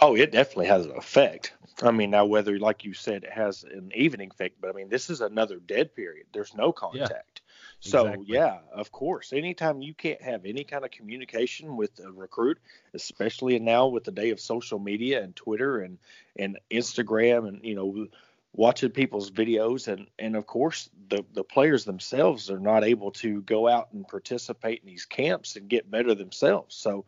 Oh, 0.00 0.16
it 0.16 0.32
definitely 0.32 0.66
has 0.66 0.86
an 0.86 0.96
effect. 0.96 1.52
I 1.82 1.90
mean, 1.90 2.10
now 2.10 2.24
whether, 2.24 2.58
like 2.58 2.84
you 2.84 2.94
said, 2.94 3.24
it 3.24 3.32
has 3.32 3.64
an 3.64 3.92
evening 3.94 4.30
effect, 4.30 4.56
but 4.60 4.70
I 4.70 4.72
mean, 4.72 4.88
this 4.88 5.10
is 5.10 5.20
another 5.20 5.58
dead 5.58 5.94
period. 5.94 6.26
There's 6.32 6.54
no 6.54 6.72
contact. 6.72 7.42
So 7.80 8.06
exactly. 8.06 8.26
yeah, 8.28 8.58
of 8.72 8.90
course. 8.90 9.32
Anytime 9.32 9.82
you 9.82 9.94
can't 9.94 10.20
have 10.22 10.44
any 10.44 10.64
kind 10.64 10.84
of 10.84 10.90
communication 10.90 11.76
with 11.76 11.98
a 12.00 12.10
recruit, 12.10 12.58
especially 12.94 13.58
now 13.58 13.86
with 13.86 14.04
the 14.04 14.12
day 14.12 14.30
of 14.30 14.40
social 14.40 14.78
media 14.78 15.22
and 15.22 15.36
Twitter 15.36 15.80
and 15.80 15.98
and 16.36 16.58
Instagram 16.70 17.46
and 17.48 17.64
you 17.64 17.74
know 17.74 18.06
watching 18.54 18.90
people's 18.90 19.30
videos 19.30 19.88
and 19.88 20.08
and 20.18 20.36
of 20.36 20.46
course 20.46 20.88
the 21.08 21.24
the 21.34 21.44
players 21.44 21.84
themselves 21.84 22.50
are 22.50 22.58
not 22.58 22.84
able 22.84 23.10
to 23.10 23.42
go 23.42 23.68
out 23.68 23.88
and 23.92 24.08
participate 24.08 24.80
in 24.82 24.88
these 24.88 25.04
camps 25.04 25.56
and 25.56 25.68
get 25.68 25.90
better 25.90 26.14
themselves. 26.14 26.74
So 26.74 27.04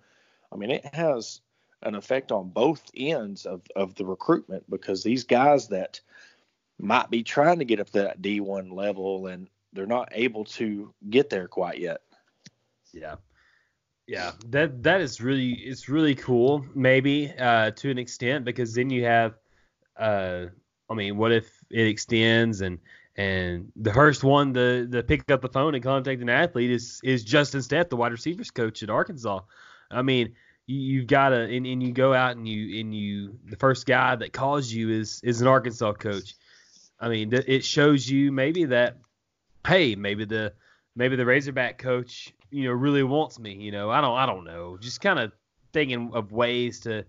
I 0.53 0.57
mean 0.57 0.71
it 0.71 0.85
has 0.95 1.41
an 1.83 1.95
effect 1.95 2.33
on 2.33 2.49
both 2.49 2.83
ends 2.97 3.47
of 3.47 3.63
of 3.77 3.95
the 3.95 4.05
recruitment 4.05 4.69
because 4.69 5.03
these 5.03 5.25
guys 5.25 5.69
that 5.69 6.01
might 6.79 7.11
be 7.11 7.23
trying 7.23 7.59
to 7.59 7.65
get 7.65 7.81
up 7.81 7.91
to 7.91 8.03
that 8.03 8.23
D1 8.23 8.73
level 8.73 9.27
and 9.27 9.49
they're 9.73 9.87
not 9.87 10.09
able 10.13 10.45
to 10.45 10.93
get 11.11 11.29
there 11.29 11.49
quite 11.49 11.79
yet. 11.79 12.01
Yeah. 12.93 13.17
Yeah, 14.07 14.33
that 14.47 14.83
that 14.85 15.03
is 15.03 15.21
really 15.21 15.53
it's 15.53 15.91
really 15.91 16.15
cool 16.15 16.65
maybe 16.75 17.31
uh, 17.39 17.73
to 17.73 17.91
an 17.91 17.99
extent 17.99 18.47
because 18.47 18.73
then 18.73 18.89
you 18.89 19.05
have 19.05 19.35
uh, 19.99 20.47
I 20.89 20.95
mean 20.95 21.19
what 21.19 21.31
if 21.31 21.53
it 21.71 21.87
extends 21.87 22.63
and 22.63 22.79
and 23.17 23.71
the 23.77 23.93
first 23.93 24.25
one 24.25 24.55
to, 24.55 24.89
to 24.89 25.03
pick 25.03 25.31
up 25.31 25.43
the 25.43 25.49
phone 25.51 25.75
and 25.75 25.85
contact 25.85 26.23
an 26.23 26.31
athlete 26.31 26.71
is 26.71 27.03
is 27.05 27.23
Justin 27.23 27.61
Stepp, 27.61 27.91
the 27.91 27.97
wide 27.97 28.13
receivers 28.13 28.51
coach 28.51 28.83
at 28.83 28.89
Arkansas. 28.89 29.41
I 29.91 30.01
mean, 30.01 30.35
you, 30.69 31.01
have 31.01 31.09
got 31.09 31.29
to 31.31 31.41
and, 31.41 31.67
and 31.67 31.83
you 31.83 31.93
go 31.93 32.13
out 32.13 32.37
and 32.37 32.47
you 32.47 32.81
and 32.81 32.95
you 32.95 33.39
the 33.47 33.57
first 33.57 33.87
guy 33.87 34.15
that 34.17 34.33
calls 34.33 34.71
you 34.71 34.91
is 34.91 35.21
is 35.25 35.41
an 35.41 35.49
Arkansas 35.49 35.95
coach. 35.95 36.35
I 37.01 37.09
mean, 37.09 37.33
it 37.33 37.65
shows 37.65 38.09
you 38.09 38.31
maybe 38.31 38.67
that 38.67 38.99
hey, 39.67 39.95
maybe 39.95 40.25
the 40.25 40.53
maybe 40.95 41.17
the 41.17 41.25
Razorback 41.25 41.79
coach, 41.79 42.35
you 42.51 42.65
know, 42.65 42.73
really 42.73 43.03
wants 43.03 43.39
me. 43.39 43.55
You 43.55 43.73
know, 43.73 43.91
I 43.91 44.01
don't 44.01 44.17
I 44.17 44.27
don't 44.27 44.45
know. 44.45 44.77
Just 44.79 45.01
kind 45.01 45.19
of 45.19 45.33
thinking 45.73 46.11
of 46.13 46.33
ways 46.33 46.81
to 46.81 47.05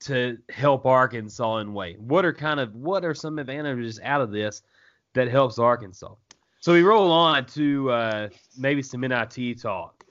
to 0.00 0.38
help 0.48 0.86
Arkansas 0.86 1.58
in 1.58 1.74
way. 1.74 1.94
What 1.94 2.24
are 2.24 2.32
kind 2.32 2.60
of 2.60 2.74
what 2.74 3.04
are 3.04 3.14
some 3.14 3.40
advantages 3.40 3.98
out 4.04 4.20
of 4.20 4.30
this 4.30 4.62
that 5.14 5.28
helps 5.28 5.58
Arkansas? 5.58 6.14
So 6.60 6.72
we 6.72 6.82
roll 6.82 7.10
on 7.10 7.46
to 7.46 7.90
uh, 7.90 8.28
maybe 8.56 8.82
some 8.82 9.00
NIT 9.00 9.60
talk. 9.60 10.04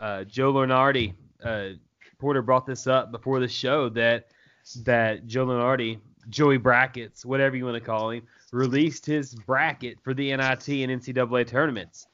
Uh, 0.00 0.24
Joe 0.24 0.52
Lunardi, 0.52 1.14
uh, 1.42 1.70
Porter 2.18 2.42
brought 2.42 2.66
this 2.66 2.86
up 2.86 3.12
before 3.12 3.40
the 3.40 3.48
show 3.48 3.88
that 3.90 4.26
that 4.84 5.26
Joe 5.26 5.46
Lunardi, 5.46 6.00
Joey 6.28 6.58
Brackets, 6.58 7.24
whatever 7.24 7.56
you 7.56 7.64
want 7.64 7.76
to 7.76 7.80
call 7.80 8.10
him, 8.10 8.26
released 8.52 9.06
his 9.06 9.34
bracket 9.34 10.00
for 10.02 10.14
the 10.14 10.30
NIT 10.36 10.68
and 10.68 11.00
NCAA 11.00 11.46
tournaments. 11.46 12.06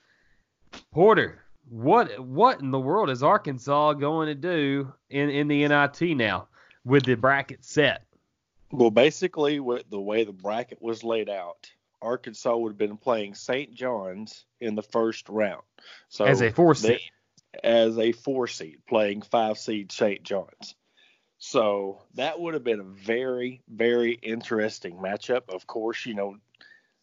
Porter, 0.93 1.43
what 1.69 2.21
what 2.21 2.61
in 2.61 2.71
the 2.71 2.79
world 2.79 3.09
is 3.09 3.23
Arkansas 3.23 3.95
going 3.95 4.27
to 4.27 4.35
do 4.35 4.93
in, 5.09 5.31
in 5.31 5.49
the 5.49 5.67
NIT 5.67 6.17
now 6.17 6.49
with 6.85 7.05
the 7.05 7.15
bracket 7.15 7.65
set? 7.65 8.05
Well, 8.71 8.91
basically, 8.91 9.61
with 9.61 9.89
the 9.89 10.01
way 10.01 10.25
the 10.25 10.33
bracket 10.33 10.83
was 10.83 11.03
laid 11.03 11.31
out, 11.31 11.71
Arkansas 12.03 12.57
would 12.57 12.71
have 12.71 12.79
been 12.79 12.97
playing 12.97 13.35
St. 13.35 13.73
John's 13.73 14.45
in 14.61 14.75
the 14.75 14.83
first 14.83 15.29
round. 15.29 15.63
So 16.09 16.25
as 16.25 16.43
a 16.43 16.51
four 16.51 16.75
seed. 16.75 17.01
As 17.63 17.99
a 17.99 18.13
four 18.13 18.47
seed, 18.47 18.79
playing 18.89 19.23
five 19.23 19.59
seed 19.59 19.93
St. 19.93 20.23
John's. 20.23 20.75
So 21.39 22.01
that 22.15 22.41
would 22.41 22.55
have 22.55 22.65
been 22.65 22.81
a 22.81 22.85
very, 22.85 23.63
very 23.69 24.13
interesting 24.23 24.97
matchup. 24.97 25.43
Of 25.49 25.67
course, 25.67 26.07
you 26.07 26.15
know 26.15 26.37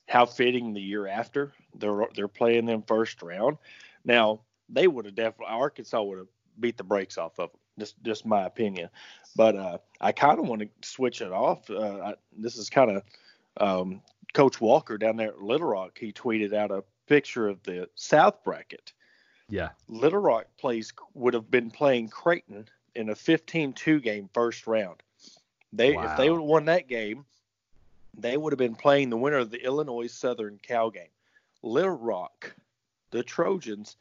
how 0.07 0.25
fitting 0.25 0.73
the 0.73 0.81
year 0.81 1.07
after 1.07 1.53
they're 1.75 2.07
they're 2.15 2.27
playing 2.27 2.65
them 2.65 2.83
first 2.83 3.21
round. 3.21 3.57
Now 4.03 4.41
they 4.67 4.87
would 4.87 5.05
have 5.05 5.15
definitely 5.15 5.53
Arkansas 5.53 6.01
would 6.01 6.17
have 6.17 6.27
beat 6.59 6.77
the 6.77 6.83
brakes 6.83 7.17
off 7.17 7.39
of 7.39 7.51
them. 7.51 7.59
Just 7.79 8.01
just 8.03 8.25
my 8.25 8.45
opinion. 8.45 8.89
But 9.35 9.55
uh, 9.55 9.77
I 9.99 10.11
kind 10.11 10.39
of 10.39 10.47
want 10.47 10.61
to 10.61 10.69
switch 10.81 11.21
it 11.21 11.31
off. 11.31 11.69
Uh, 11.69 11.99
I, 11.99 12.15
this 12.35 12.57
is 12.57 12.69
kind 12.69 12.91
of 12.91 13.03
um, 13.57 14.01
Coach 14.33 14.59
Walker 14.59 14.97
down 14.97 15.17
there 15.17 15.29
at 15.29 15.41
Little 15.41 15.67
Rock. 15.67 15.97
He 15.97 16.11
tweeted 16.11 16.53
out 16.53 16.71
a 16.71 16.83
picture 17.07 17.47
of 17.47 17.61
the 17.63 17.89
South 17.95 18.43
bracket. 18.43 18.93
Yeah. 19.51 19.69
Little 19.87 20.19
Rock 20.19 20.45
plays 20.57 20.93
would 21.13 21.33
have 21.33 21.51
been 21.51 21.69
playing 21.69 22.07
Creighton 22.07 22.67
in 22.95 23.09
a 23.09 23.15
15-2 23.15 24.01
game 24.01 24.29
first 24.33 24.65
round. 24.65 25.03
They 25.73 25.93
wow. 25.93 26.11
if 26.11 26.17
they 26.17 26.29
would 26.29 26.39
have 26.39 26.47
won 26.47 26.65
that 26.65 26.87
game, 26.87 27.25
they 28.17 28.35
would 28.35 28.53
have 28.53 28.57
been 28.57 28.75
playing 28.75 29.09
the 29.09 29.17
winner 29.17 29.37
of 29.37 29.51
the 29.51 29.63
Illinois 29.63 30.07
Southern 30.07 30.59
Cal 30.61 30.89
game. 30.89 31.03
Little 31.61 31.91
Rock, 31.91 32.55
the 33.11 33.23
Trojans, 33.23 33.95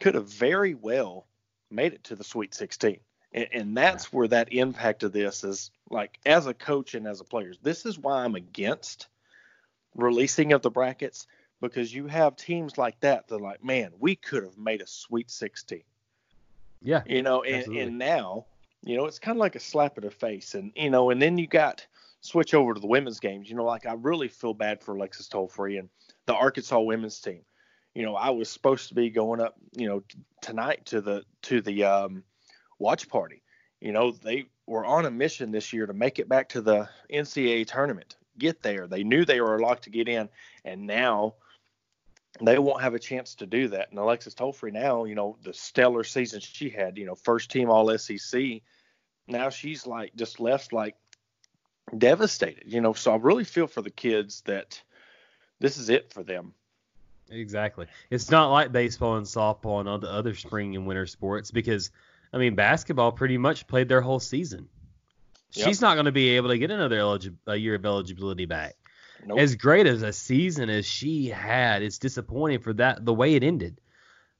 could 0.00 0.14
have 0.14 0.28
very 0.28 0.74
well 0.74 1.26
made 1.70 1.94
it 1.94 2.04
to 2.04 2.16
the 2.16 2.24
Sweet 2.24 2.54
16. 2.54 2.98
And, 3.32 3.48
and 3.52 3.76
that's 3.76 4.12
where 4.12 4.28
that 4.28 4.52
impact 4.52 5.02
of 5.02 5.12
this 5.12 5.44
is 5.44 5.70
like 5.90 6.18
as 6.26 6.46
a 6.46 6.54
coach 6.54 6.94
and 6.94 7.06
as 7.06 7.20
a 7.20 7.24
player. 7.24 7.52
This 7.62 7.86
is 7.86 7.98
why 7.98 8.24
I'm 8.24 8.34
against 8.34 9.08
releasing 9.94 10.52
of 10.52 10.62
the 10.62 10.70
brackets 10.70 11.26
because 11.68 11.92
you 11.94 12.06
have 12.06 12.36
teams 12.36 12.78
like 12.78 12.98
that 13.00 13.28
that 13.28 13.38
like, 13.38 13.64
man, 13.64 13.90
we 13.98 14.16
could 14.16 14.42
have 14.42 14.58
made 14.58 14.80
a 14.80 14.86
Sweet 14.86 15.30
16. 15.30 15.82
Yeah. 16.82 17.02
You 17.06 17.22
know, 17.22 17.42
and, 17.42 17.76
and 17.76 17.98
now, 17.98 18.46
you 18.82 18.96
know, 18.96 19.06
it's 19.06 19.18
kind 19.18 19.36
of 19.36 19.40
like 19.40 19.56
a 19.56 19.60
slap 19.60 19.96
in 19.98 20.04
the 20.04 20.10
face. 20.10 20.54
And, 20.54 20.72
you 20.76 20.90
know, 20.90 21.10
and 21.10 21.20
then 21.20 21.38
you 21.38 21.46
got 21.46 21.86
switch 22.20 22.54
over 22.54 22.74
to 22.74 22.80
the 22.80 22.86
women's 22.86 23.20
games. 23.20 23.48
You 23.48 23.56
know, 23.56 23.64
like 23.64 23.86
I 23.86 23.94
really 23.94 24.28
feel 24.28 24.54
bad 24.54 24.82
for 24.82 24.94
Alexis 24.94 25.28
Tolefree 25.28 25.78
and 25.78 25.88
the 26.26 26.34
Arkansas 26.34 26.80
women's 26.80 27.20
team. 27.20 27.40
You 27.94 28.02
know, 28.02 28.16
I 28.16 28.30
was 28.30 28.50
supposed 28.50 28.88
to 28.88 28.94
be 28.94 29.10
going 29.10 29.40
up, 29.40 29.54
you 29.72 29.86
know, 29.86 30.00
t- 30.00 30.18
tonight 30.40 30.84
to 30.86 31.00
the 31.00 31.24
to 31.42 31.60
the 31.60 31.84
um, 31.84 32.24
watch 32.78 33.08
party. 33.08 33.42
You 33.80 33.92
know, 33.92 34.10
they 34.10 34.46
were 34.66 34.84
on 34.84 35.04
a 35.04 35.10
mission 35.10 35.52
this 35.52 35.72
year 35.72 35.86
to 35.86 35.92
make 35.92 36.18
it 36.18 36.28
back 36.28 36.48
to 36.50 36.60
the 36.60 36.88
NCAA 37.12 37.66
tournament. 37.66 38.16
Get 38.38 38.62
there. 38.62 38.86
They 38.88 39.04
knew 39.04 39.24
they 39.24 39.40
were 39.40 39.60
locked 39.60 39.84
to 39.84 39.90
get 39.90 40.08
in, 40.08 40.28
and 40.64 40.86
now 40.86 41.34
they 42.40 42.58
won't 42.58 42.82
have 42.82 42.94
a 42.94 42.98
chance 42.98 43.36
to 43.36 43.46
do 43.46 43.68
that. 43.68 43.90
And 43.90 43.98
Alexis 43.98 44.34
Tolefree 44.34 44.72
now, 44.72 45.04
you 45.04 45.14
know, 45.14 45.36
the 45.42 45.54
stellar 45.54 46.04
season 46.04 46.40
she 46.40 46.68
had, 46.68 46.98
you 46.98 47.06
know, 47.06 47.14
first 47.14 47.50
team 47.50 47.70
All 47.70 47.96
SEC. 47.96 48.62
Now 49.28 49.50
she's 49.50 49.86
like 49.86 50.14
just 50.16 50.40
left 50.40 50.72
like 50.72 50.96
devastated, 51.96 52.64
you 52.66 52.80
know. 52.80 52.92
So 52.92 53.12
I 53.12 53.16
really 53.16 53.44
feel 53.44 53.66
for 53.66 53.82
the 53.82 53.90
kids 53.90 54.42
that 54.46 54.82
this 55.60 55.78
is 55.78 55.90
it 55.90 56.12
for 56.12 56.22
them. 56.22 56.54
Exactly. 57.30 57.86
It's 58.10 58.30
not 58.30 58.50
like 58.50 58.72
baseball 58.72 59.16
and 59.16 59.26
softball 59.26 59.80
and 59.80 59.88
all 59.88 59.98
the 59.98 60.10
other 60.10 60.34
spring 60.34 60.76
and 60.76 60.86
winter 60.86 61.06
sports 61.06 61.50
because 61.50 61.90
I 62.32 62.38
mean 62.38 62.54
basketball 62.54 63.12
pretty 63.12 63.38
much 63.38 63.66
played 63.66 63.88
their 63.88 64.00
whole 64.00 64.20
season. 64.20 64.68
Yep. 65.52 65.66
She's 65.66 65.80
not 65.80 65.94
going 65.94 66.06
to 66.06 66.12
be 66.12 66.30
able 66.30 66.48
to 66.48 66.58
get 66.58 66.72
another 66.72 66.98
eligi- 66.98 67.36
a 67.46 67.54
year 67.54 67.76
of 67.76 67.86
eligibility 67.86 68.44
back. 68.44 68.74
Nope. 69.26 69.38
As 69.38 69.56
great 69.56 69.86
as 69.86 70.02
a 70.02 70.12
season 70.12 70.68
as 70.68 70.86
she 70.86 71.28
had, 71.28 71.82
it's 71.82 71.98
disappointing 71.98 72.60
for 72.60 72.72
that 72.74 73.04
the 73.04 73.14
way 73.14 73.34
it 73.34 73.42
ended. 73.42 73.80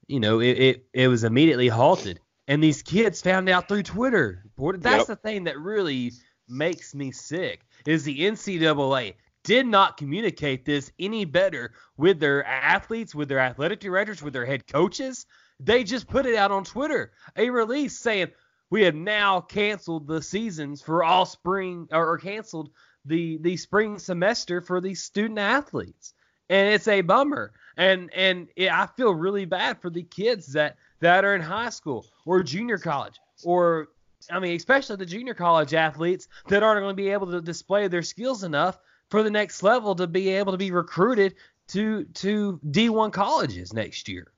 You 0.07 0.19
know, 0.19 0.39
it 0.39 0.59
it, 0.59 0.85
it 0.93 1.07
was 1.07 1.23
immediately 1.23 1.67
halted, 1.67 2.19
and 2.47 2.63
these 2.63 2.83
kids 2.83 3.21
found 3.21 3.49
out 3.49 3.67
through 3.67 3.83
Twitter. 3.83 4.43
That's 4.57 4.97
yep. 4.97 5.07
the 5.07 5.15
thing 5.15 5.45
that 5.45 5.59
really 5.59 6.11
makes 6.47 6.93
me 6.93 7.11
sick 7.11 7.65
is 7.87 8.03
the 8.03 8.19
NCAA 8.21 9.15
did 9.43 9.67
not 9.67 9.97
communicate 9.97 10.65
this 10.65 10.91
any 10.99 11.23
better 11.23 11.73
with 11.97 12.19
their 12.19 12.43
athletes, 12.45 13.13
with 13.13 13.29
their 13.29 13.39
athletic 13.39 13.79
directors, 13.79 14.21
with 14.21 14.33
their 14.33 14.45
head 14.45 14.67
coaches. 14.67 15.25
They 15.59 15.83
just 15.83 16.07
put 16.07 16.25
it 16.25 16.35
out 16.35 16.51
on 16.51 16.63
Twitter, 16.63 17.13
a 17.35 17.49
release 17.49 17.97
saying 17.97 18.31
we 18.69 18.81
have 18.83 18.95
now 18.95 19.41
canceled 19.41 20.07
the 20.07 20.21
seasons 20.21 20.81
for 20.81 21.03
all 21.03 21.25
spring 21.25 21.87
or, 21.91 22.13
or 22.13 22.17
canceled 22.17 22.71
the 23.05 23.37
the 23.37 23.57
spring 23.57 23.99
semester 23.99 24.61
for 24.61 24.81
these 24.81 25.03
student 25.03 25.39
athletes, 25.39 26.13
and 26.49 26.73
it's 26.73 26.87
a 26.87 27.01
bummer. 27.01 27.53
And 27.77 28.13
and 28.13 28.47
it, 28.55 28.71
I 28.71 28.87
feel 28.87 29.13
really 29.13 29.45
bad 29.45 29.81
for 29.81 29.89
the 29.89 30.03
kids 30.03 30.53
that 30.53 30.77
that 30.99 31.25
are 31.25 31.35
in 31.35 31.41
high 31.41 31.69
school 31.69 32.05
or 32.25 32.41
junior 32.43 32.77
college 32.77 33.19
or 33.43 33.89
I 34.31 34.39
mean, 34.39 34.55
especially 34.55 34.95
the 34.95 35.05
junior 35.05 35.33
college 35.33 35.73
athletes 35.73 36.27
that 36.47 36.63
aren't 36.63 36.81
going 36.81 36.91
to 36.91 36.95
be 36.95 37.09
able 37.09 37.31
to 37.31 37.41
display 37.41 37.87
their 37.87 38.01
skills 38.01 38.43
enough 38.43 38.79
for 39.09 39.23
the 39.23 39.29
next 39.29 39.61
level 39.61 39.95
to 39.95 40.07
be 40.07 40.29
able 40.29 40.51
to 40.51 40.57
be 40.57 40.71
recruited 40.71 41.35
to 41.69 42.05
to 42.05 42.59
D1 42.65 43.11
colleges 43.11 43.73
next 43.73 44.07
year. 44.07 44.31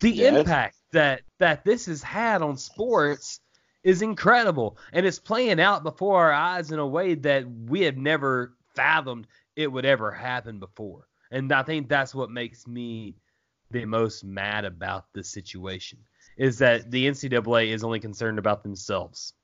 The 0.00 0.10
yes. 0.10 0.34
impact 0.34 0.76
that 0.92 1.22
that 1.38 1.64
this 1.64 1.86
has 1.86 2.02
had 2.02 2.42
on 2.42 2.56
sports 2.56 3.40
is 3.84 4.02
incredible, 4.02 4.76
and 4.92 5.04
it's 5.06 5.18
playing 5.18 5.60
out 5.60 5.82
before 5.82 6.22
our 6.22 6.32
eyes 6.32 6.70
in 6.70 6.78
a 6.78 6.86
way 6.86 7.14
that 7.14 7.44
we 7.66 7.82
have 7.82 7.96
never 7.96 8.54
fathomed 8.74 9.26
it 9.56 9.70
would 9.70 9.84
ever 9.84 10.10
happen 10.10 10.58
before. 10.58 11.08
And 11.30 11.52
I 11.52 11.62
think 11.62 11.88
that's 11.88 12.14
what 12.14 12.30
makes 12.30 12.66
me 12.66 13.16
the 13.70 13.84
most 13.86 14.22
mad 14.24 14.64
about 14.64 15.06
this 15.12 15.28
situation 15.28 15.98
is 16.36 16.58
that 16.58 16.90
the 16.90 17.06
NCAA 17.06 17.68
is 17.68 17.84
only 17.84 18.00
concerned 18.00 18.38
about 18.38 18.62
themselves. 18.62 19.34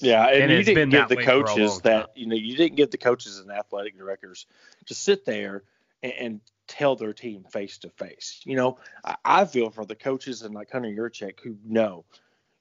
Yeah, 0.00 0.26
and, 0.26 0.50
and 0.50 0.52
you 0.52 0.64
didn't 0.64 0.90
give 0.90 1.08
the 1.08 1.16
coaches 1.16 1.80
that 1.82 2.10
you 2.16 2.26
know 2.26 2.34
you 2.34 2.56
didn't 2.56 2.76
give 2.76 2.90
the 2.90 2.98
coaches 2.98 3.38
and 3.38 3.50
athletic 3.50 3.96
directors 3.96 4.46
to 4.86 4.94
sit 4.94 5.24
there 5.24 5.62
and, 6.02 6.12
and 6.18 6.40
tell 6.66 6.96
their 6.96 7.12
team 7.12 7.44
face 7.44 7.78
to 7.78 7.90
face. 7.90 8.40
You 8.44 8.56
know, 8.56 8.78
I, 9.04 9.16
I, 9.24 9.44
feel 9.44 9.70
for 9.70 9.84
the 9.84 9.94
coaches 9.94 10.42
and 10.42 10.54
like 10.54 10.72
Hunter 10.72 10.88
Yurachek 10.88 11.38
who 11.40 11.56
know, 11.64 12.04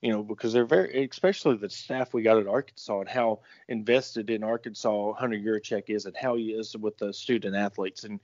you 0.03 0.11
know, 0.11 0.21
because 0.21 0.51
they're 0.51 0.65
very, 0.65 1.07
especially 1.09 1.55
the 1.55 1.69
staff 1.69 2.13
we 2.13 2.23
got 2.23 2.37
at 2.37 2.45
Arkansas 2.45 2.99
and 2.99 3.09
how 3.09 3.39
invested 3.69 4.29
in 4.29 4.43
Arkansas 4.43 5.13
Hunter 5.13 5.37
Yurachek 5.37 5.83
is 5.87 6.05
and 6.05 6.15
how 6.15 6.35
he 6.35 6.47
is 6.51 6.75
with 6.75 6.97
the 6.97 7.13
student 7.13 7.55
athletes 7.55 8.03
and 8.03 8.19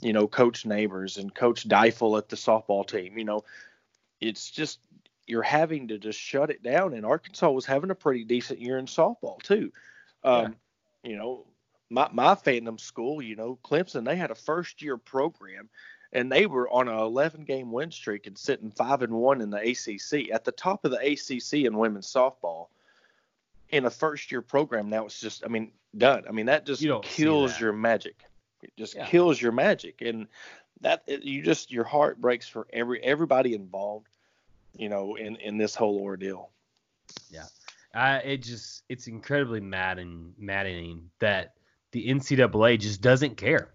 you 0.00 0.12
know 0.12 0.28
Coach 0.28 0.64
Neighbors 0.64 1.18
and 1.18 1.34
Coach 1.34 1.68
Deifel 1.68 2.16
at 2.16 2.28
the 2.28 2.36
softball 2.36 2.86
team. 2.86 3.18
You 3.18 3.24
know, 3.24 3.44
it's 4.20 4.48
just 4.48 4.78
you're 5.26 5.42
having 5.42 5.88
to 5.88 5.98
just 5.98 6.20
shut 6.20 6.50
it 6.50 6.62
down. 6.62 6.94
And 6.94 7.04
Arkansas 7.04 7.50
was 7.50 7.66
having 7.66 7.90
a 7.90 7.96
pretty 7.96 8.22
decent 8.22 8.60
year 8.60 8.78
in 8.78 8.86
softball 8.86 9.42
too. 9.42 9.72
Um, 10.22 10.54
yeah. 11.02 11.10
You 11.10 11.16
know, 11.16 11.46
my 11.90 12.08
my 12.12 12.36
fandom 12.36 12.78
school, 12.78 13.20
you 13.20 13.34
know, 13.34 13.58
Clemson, 13.64 14.04
they 14.04 14.14
had 14.14 14.30
a 14.30 14.36
first 14.36 14.82
year 14.82 14.96
program, 14.96 15.68
and 16.14 16.30
they 16.30 16.46
were 16.46 16.68
on 16.70 16.88
an 16.88 16.98
11 16.98 17.44
game 17.44 17.72
win 17.72 17.90
streak 17.90 18.26
and 18.26 18.38
sitting 18.38 18.70
five 18.70 19.02
and 19.02 19.12
one 19.12 19.40
in 19.40 19.50
the 19.50 19.58
ACC 19.58 20.30
at 20.32 20.44
the 20.44 20.52
top 20.52 20.84
of 20.84 20.90
the 20.90 20.98
ACC 20.98 21.64
in 21.64 21.76
women's 21.76 22.10
softball. 22.10 22.68
In 23.70 23.86
a 23.86 23.90
first 23.90 24.30
year 24.30 24.42
program, 24.42 24.88
now 24.88 25.06
it's 25.06 25.20
just, 25.20 25.44
I 25.44 25.48
mean, 25.48 25.72
done. 25.96 26.24
I 26.28 26.32
mean, 26.32 26.46
that 26.46 26.64
just 26.64 26.86
kills 27.02 27.52
that. 27.52 27.60
your 27.60 27.72
magic. 27.72 28.22
It 28.62 28.72
just 28.78 28.94
yeah. 28.94 29.06
kills 29.06 29.40
your 29.40 29.52
magic, 29.52 30.00
and 30.00 30.28
that 30.80 31.02
you 31.06 31.42
just 31.42 31.72
your 31.72 31.84
heart 31.84 32.20
breaks 32.20 32.48
for 32.48 32.66
every 32.72 33.02
everybody 33.02 33.54
involved 33.54 34.08
you 34.76 34.88
know, 34.88 35.16
in 35.16 35.36
in 35.36 35.56
this 35.56 35.74
whole 35.74 35.98
ordeal. 36.00 36.50
Yeah, 37.30 37.46
uh, 37.94 38.20
it 38.24 38.38
just 38.38 38.82
it's 38.88 39.06
incredibly 39.06 39.60
maddening, 39.60 40.34
maddening 40.38 41.10
that 41.20 41.54
the 41.92 42.08
NCAA 42.08 42.78
just 42.78 43.00
doesn't 43.00 43.36
care. 43.36 43.70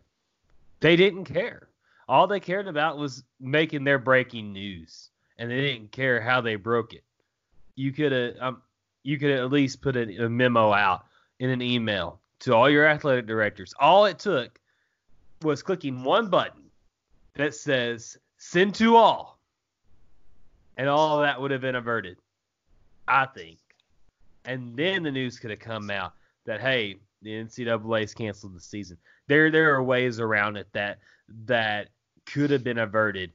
They 0.81 0.95
didn't 0.95 1.25
care. 1.25 1.68
All 2.09 2.25
they 2.25 2.39
cared 2.39 2.67
about 2.67 2.97
was 2.97 3.23
making 3.39 3.83
their 3.83 3.99
breaking 3.99 4.51
news, 4.51 5.11
and 5.37 5.49
they 5.49 5.61
didn't 5.61 5.91
care 5.91 6.19
how 6.19 6.41
they 6.41 6.55
broke 6.55 6.93
it. 6.93 7.03
You 7.75 7.91
could 7.91 8.11
have 8.11 8.33
um, 8.41 8.61
you 9.03 9.19
could 9.19 9.29
at 9.29 9.51
least 9.51 9.83
put 9.83 9.95
a, 9.95 10.25
a 10.25 10.27
memo 10.27 10.73
out 10.73 11.05
in 11.39 11.51
an 11.51 11.61
email 11.61 12.19
to 12.39 12.55
all 12.55 12.67
your 12.67 12.87
athletic 12.87 13.27
directors. 13.27 13.75
All 13.79 14.05
it 14.05 14.17
took 14.17 14.59
was 15.43 15.61
clicking 15.61 16.03
one 16.03 16.31
button 16.31 16.63
that 17.35 17.53
says 17.53 18.17
send 18.37 18.73
to 18.75 18.95
all 18.95 19.39
and 20.77 20.89
all 20.89 21.21
that 21.21 21.39
would 21.39 21.51
have 21.51 21.61
been 21.61 21.75
averted, 21.75 22.17
I 23.07 23.27
think. 23.27 23.59
And 24.45 24.75
then 24.75 25.03
the 25.03 25.11
news 25.11 25.37
could 25.37 25.51
have 25.51 25.59
come 25.59 25.91
out 25.91 26.13
that 26.47 26.59
hey, 26.59 26.97
the 27.21 27.31
NCAA's 27.31 28.15
canceled 28.15 28.55
the 28.55 28.59
season. 28.59 28.97
There 29.27 29.51
there 29.51 29.75
are 29.75 29.83
ways 29.83 30.19
around 30.19 30.57
it 30.57 30.67
that 30.73 30.97
that 31.45 31.89
could 32.31 32.51
have 32.51 32.63
been 32.63 32.77
averted. 32.77 33.31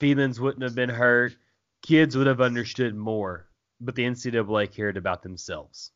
Feelings 0.00 0.40
wouldn't 0.40 0.62
have 0.62 0.74
been 0.74 0.88
hurt. 0.88 1.34
Kids 1.82 2.16
would 2.16 2.26
have 2.26 2.40
understood 2.40 2.94
more. 2.94 3.46
But 3.80 3.94
the 3.94 4.04
NCAA 4.04 4.72
cared 4.74 4.96
about 4.96 5.22
themselves. 5.22 5.92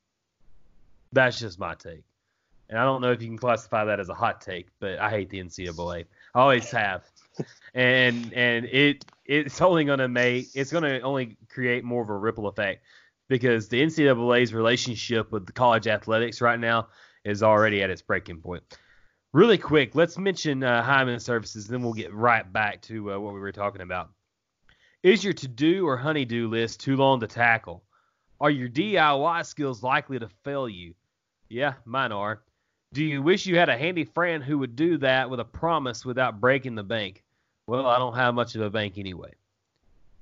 That's 1.12 1.38
just 1.38 1.58
my 1.58 1.74
take. 1.74 2.04
And 2.68 2.78
I 2.78 2.84
don't 2.84 3.02
know 3.02 3.12
if 3.12 3.20
you 3.20 3.28
can 3.28 3.36
classify 3.36 3.84
that 3.84 4.00
as 4.00 4.08
a 4.08 4.14
hot 4.14 4.40
take, 4.40 4.68
but 4.80 4.98
I 4.98 5.10
hate 5.10 5.28
the 5.28 5.42
NCAA. 5.42 6.06
I 6.34 6.40
always 6.40 6.70
have. 6.70 7.02
and 7.74 8.32
and 8.32 8.66
it 8.66 9.04
it's 9.24 9.60
only 9.60 9.84
to 9.84 10.08
make 10.08 10.48
it's 10.54 10.70
to 10.70 11.00
only 11.00 11.36
create 11.48 11.84
more 11.84 12.02
of 12.02 12.10
a 12.10 12.16
ripple 12.16 12.46
effect 12.46 12.84
because 13.28 13.68
the 13.68 13.82
NCAA's 13.82 14.52
relationship 14.52 15.32
with 15.32 15.46
the 15.46 15.52
college 15.52 15.86
athletics 15.86 16.40
right 16.40 16.58
now 16.58 16.88
is 17.24 17.42
already 17.42 17.82
at 17.82 17.90
its 17.90 18.02
breaking 18.02 18.40
point. 18.40 18.62
Really 19.34 19.56
quick, 19.56 19.94
let's 19.94 20.18
mention 20.18 20.62
uh, 20.62 20.82
Hyman 20.82 21.18
Services, 21.18 21.66
then 21.66 21.82
we'll 21.82 21.94
get 21.94 22.12
right 22.12 22.50
back 22.52 22.82
to 22.82 23.14
uh, 23.14 23.18
what 23.18 23.32
we 23.32 23.40
were 23.40 23.50
talking 23.50 23.80
about. 23.80 24.10
Is 25.02 25.24
your 25.24 25.32
to-do 25.32 25.86
or 25.86 25.96
honey-do 25.96 26.48
list 26.48 26.80
too 26.80 26.96
long 26.96 27.18
to 27.20 27.26
tackle? 27.26 27.82
Are 28.42 28.50
your 28.50 28.68
DIY 28.68 29.46
skills 29.46 29.82
likely 29.82 30.18
to 30.18 30.28
fail 30.44 30.68
you? 30.68 30.92
Yeah, 31.48 31.74
mine 31.86 32.12
are. 32.12 32.42
Do 32.92 33.02
you 33.02 33.22
wish 33.22 33.46
you 33.46 33.56
had 33.56 33.70
a 33.70 33.78
handy 33.78 34.04
friend 34.04 34.44
who 34.44 34.58
would 34.58 34.76
do 34.76 34.98
that 34.98 35.30
with 35.30 35.40
a 35.40 35.46
promise 35.46 36.04
without 36.04 36.38
breaking 36.38 36.74
the 36.74 36.82
bank? 36.82 37.24
Well, 37.66 37.86
I 37.86 37.98
don't 37.98 38.14
have 38.14 38.34
much 38.34 38.54
of 38.54 38.60
a 38.60 38.68
bank 38.68 38.98
anyway. 38.98 39.32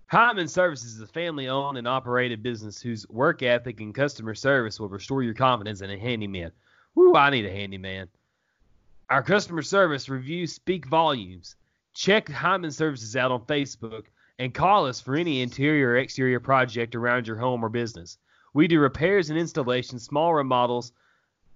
Hyman 0.06 0.46
Services 0.46 0.94
is 0.94 1.00
a 1.00 1.08
family 1.08 1.48
owned 1.48 1.78
and 1.78 1.88
operated 1.88 2.44
business 2.44 2.80
whose 2.80 3.08
work 3.08 3.42
ethic 3.42 3.80
and 3.80 3.92
customer 3.92 4.36
service 4.36 4.78
will 4.78 4.88
restore 4.88 5.24
your 5.24 5.34
confidence 5.34 5.80
in 5.80 5.90
a 5.90 5.98
handyman. 5.98 6.52
Woo, 6.94 7.16
I 7.16 7.30
need 7.30 7.44
a 7.44 7.50
handyman. 7.50 8.08
Our 9.10 9.24
customer 9.24 9.62
service 9.62 10.08
reviews 10.08 10.52
speak 10.52 10.86
volumes. 10.86 11.56
Check 11.94 12.28
Hyman 12.28 12.70
Services 12.70 13.16
out 13.16 13.32
on 13.32 13.44
Facebook 13.44 14.04
and 14.38 14.54
call 14.54 14.86
us 14.86 15.00
for 15.00 15.16
any 15.16 15.42
interior 15.42 15.88
or 15.88 15.96
exterior 15.96 16.38
project 16.38 16.94
around 16.94 17.26
your 17.26 17.36
home 17.36 17.64
or 17.64 17.68
business. 17.68 18.18
We 18.54 18.68
do 18.68 18.78
repairs 18.78 19.28
and 19.28 19.36
installations, 19.36 20.04
small 20.04 20.32
remodels, 20.32 20.92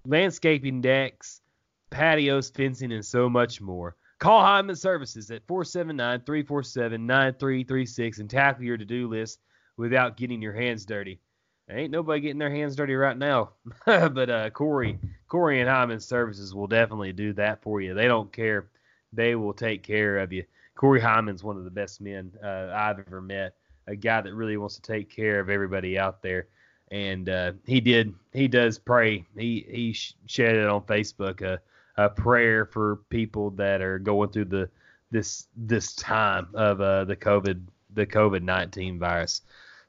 landscaping 0.04 0.80
decks, 0.80 1.42
patios, 1.90 2.50
fencing, 2.50 2.90
and 2.90 3.06
so 3.06 3.28
much 3.30 3.60
more. 3.60 3.94
Call 4.18 4.40
Hyman 4.40 4.74
Services 4.74 5.30
at 5.30 5.46
479 5.46 6.22
347 6.22 7.06
9336 7.06 8.18
and 8.18 8.28
tackle 8.28 8.64
your 8.64 8.78
to 8.78 8.84
do 8.84 9.06
list 9.06 9.38
without 9.76 10.16
getting 10.16 10.42
your 10.42 10.54
hands 10.54 10.84
dirty. 10.84 11.20
Ain't 11.70 11.90
nobody 11.90 12.20
getting 12.20 12.38
their 12.38 12.54
hands 12.54 12.76
dirty 12.76 12.94
right 12.94 13.16
now, 13.16 13.50
but 13.86 14.30
uh, 14.30 14.50
Corey, 14.50 14.98
Corey 15.28 15.60
and 15.60 15.68
Hyman 15.68 16.00
Services 16.00 16.54
will 16.54 16.66
definitely 16.66 17.12
do 17.12 17.32
that 17.34 17.62
for 17.62 17.80
you. 17.80 17.94
They 17.94 18.06
don't 18.06 18.32
care; 18.32 18.68
they 19.12 19.34
will 19.34 19.54
take 19.54 19.82
care 19.82 20.18
of 20.18 20.32
you. 20.32 20.44
Corey 20.74 21.00
Hyman's 21.00 21.44
one 21.44 21.56
of 21.56 21.64
the 21.64 21.70
best 21.70 22.00
men 22.00 22.32
uh, 22.42 22.72
I've 22.74 22.98
ever 22.98 23.20
met. 23.20 23.54
A 23.86 23.94
guy 23.94 24.20
that 24.22 24.34
really 24.34 24.56
wants 24.56 24.76
to 24.76 24.82
take 24.82 25.10
care 25.10 25.40
of 25.40 25.50
everybody 25.50 25.98
out 25.98 26.22
there 26.22 26.48
and 26.90 27.28
uh, 27.28 27.52
he 27.66 27.80
did 27.80 28.14
he 28.32 28.48
does 28.48 28.78
pray. 28.78 29.24
He 29.36 29.66
he 29.68 29.92
shared 30.26 30.56
it 30.56 30.68
on 30.68 30.82
Facebook 30.82 31.42
a, 31.42 31.60
a 31.96 32.08
prayer 32.08 32.66
for 32.66 33.00
people 33.08 33.50
that 33.52 33.80
are 33.80 33.98
going 33.98 34.30
through 34.30 34.46
the 34.46 34.70
this 35.10 35.46
this 35.56 35.94
time 35.94 36.48
of 36.54 36.80
uh, 36.80 37.04
the 37.04 37.16
COVID 37.16 37.62
the 37.94 38.06
COVID 38.06 38.42
nineteen 38.42 38.98
virus. 38.98 39.42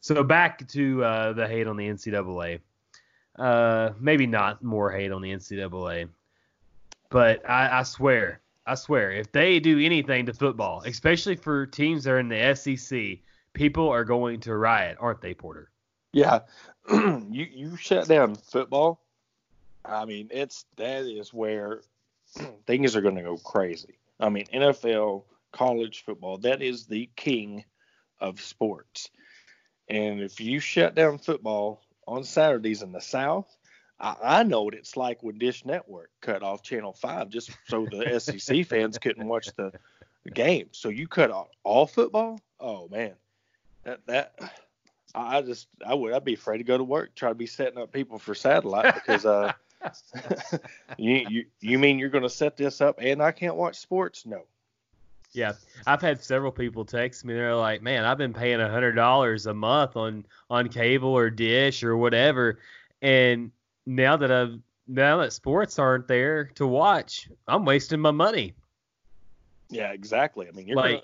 So 0.06 0.24
back 0.24 0.68
to 0.68 1.04
uh, 1.04 1.34
the 1.34 1.48
hate 1.48 1.66
on 1.66 1.78
the 1.78 1.88
NCAA. 1.88 2.60
Uh, 3.40 3.90
maybe 4.00 4.28
not 4.28 4.64
more 4.64 4.92
hate 4.92 5.12
on 5.12 5.24
the 5.24 5.32
NCAA, 5.32 6.10
but 7.10 7.50
I, 7.50 7.80
I 7.80 7.82
swear, 7.82 8.40
I 8.68 8.76
swear, 8.76 9.12
if 9.12 9.32
they 9.32 9.60
do 9.60 9.80
anything 9.80 10.28
to 10.28 10.34
football, 10.34 10.84
especially 10.86 11.36
for 11.36 11.66
teams 11.66 12.04
that 12.04 12.12
are 12.12 12.20
in 12.20 12.30
the 12.30 12.54
SEC, 12.54 13.18
people 13.54 13.90
are 13.90 14.04
going 14.04 14.42
to 14.42 14.56
riot, 14.56 14.96
aren't 15.00 15.22
they, 15.22 15.34
Porter? 15.34 15.72
Yeah, 16.14 16.42
you 16.92 17.48
you 17.52 17.76
shut 17.76 18.08
down 18.08 18.36
football. 18.36 19.02
I 19.84 20.06
mean, 20.06 20.28
it's 20.30 20.66
that 20.76 21.06
is 21.06 21.34
where 21.34 21.82
things 22.68 22.96
are 22.96 23.02
going 23.02 23.16
to 23.16 23.24
go 23.24 23.38
crazy. 23.38 23.98
I 24.20 24.30
mean, 24.30 24.46
NFL, 24.54 25.24
college 25.52 26.04
football, 26.06 26.38
that 26.38 26.62
is 26.62 26.86
the 26.86 27.10
king 27.16 27.66
of 28.20 28.40
sports. 28.40 29.10
And 29.88 30.22
if 30.22 30.40
you 30.40 30.60
shut 30.60 30.96
down 30.96 31.18
football 31.18 31.82
on 32.08 32.24
Saturdays 32.24 32.82
in 32.82 32.92
the 32.92 33.02
South, 33.02 33.56
I, 34.00 34.16
I 34.22 34.44
know 34.44 34.64
what 34.64 34.74
it's 34.74 34.98
like 34.98 35.24
when 35.24 35.38
Dish 35.38 35.66
Network 35.66 36.12
cut 36.22 36.44
off 36.44 36.64
Channel 36.64 36.94
Five 36.94 37.30
just 37.30 37.52
so 37.68 37.86
the 37.90 38.20
SEC 38.40 38.66
fans 38.66 38.98
couldn't 38.98 39.28
watch 39.28 39.48
the, 39.56 39.72
the 40.24 40.32
game. 40.32 40.70
So 40.72 40.90
you 40.90 41.08
cut 41.08 41.32
off 41.32 41.48
all 41.64 41.88
football? 41.88 42.40
Oh 42.60 42.88
man, 42.90 43.14
that 43.84 44.06
that 44.08 44.40
I 45.14 45.42
just 45.42 45.68
I 45.86 45.94
would 45.94 46.14
I'd 46.14 46.26
be 46.26 46.34
afraid 46.34 46.58
to 46.58 46.64
go 46.64 46.78
to 46.78 46.84
work 46.84 47.16
try 47.16 47.30
to 47.30 47.36
be 47.36 47.48
setting 47.48 47.80
up 47.80 47.92
people 47.92 48.20
for 48.20 48.36
satellite 48.36 48.96
because 48.96 49.26
uh 49.26 49.54
you 50.98 51.26
you 51.30 51.46
you 51.62 51.80
mean 51.80 52.00
you're 52.00 52.10
going 52.10 52.24
to 52.24 52.30
set 52.30 52.58
this 52.58 52.82
up 52.82 53.00
and 53.00 53.22
I 53.22 53.32
can't 53.32 53.56
watch 53.56 53.78
sports? 53.78 54.26
No. 54.26 54.42
Yeah, 55.36 55.54
I've 55.86 56.02
had 56.02 56.24
several 56.24 56.52
people 56.52 56.86
text 56.86 57.26
me. 57.26 57.34
They're 57.34 57.56
like, 57.56 57.82
"Man, 57.82 58.06
I've 58.06 58.18
been 58.18 58.34
paying 58.34 58.62
a 58.62 58.70
hundred 58.70 58.94
dollars 58.94 59.46
a 59.46 59.54
month 59.54 59.96
on 59.98 60.26
on 60.50 60.70
cable 60.70 61.10
or 61.10 61.30
dish 61.30 61.84
or 61.84 61.98
whatever, 61.98 62.60
and 63.02 63.52
now 63.86 64.16
that 64.18 64.32
I've 64.32 64.60
now 64.88 65.18
that 65.18 65.34
sports 65.34 65.78
aren't 65.80 66.08
there 66.08 66.46
to 66.56 66.66
watch, 66.68 67.30
I'm 67.48 67.66
wasting 67.66 68.00
my 68.00 68.12
money." 68.12 68.54
Yeah, 69.70 69.92
exactly. 69.92 70.48
I 70.48 70.52
mean, 70.52 70.68
you're 70.68 70.78
Like- 70.78 71.04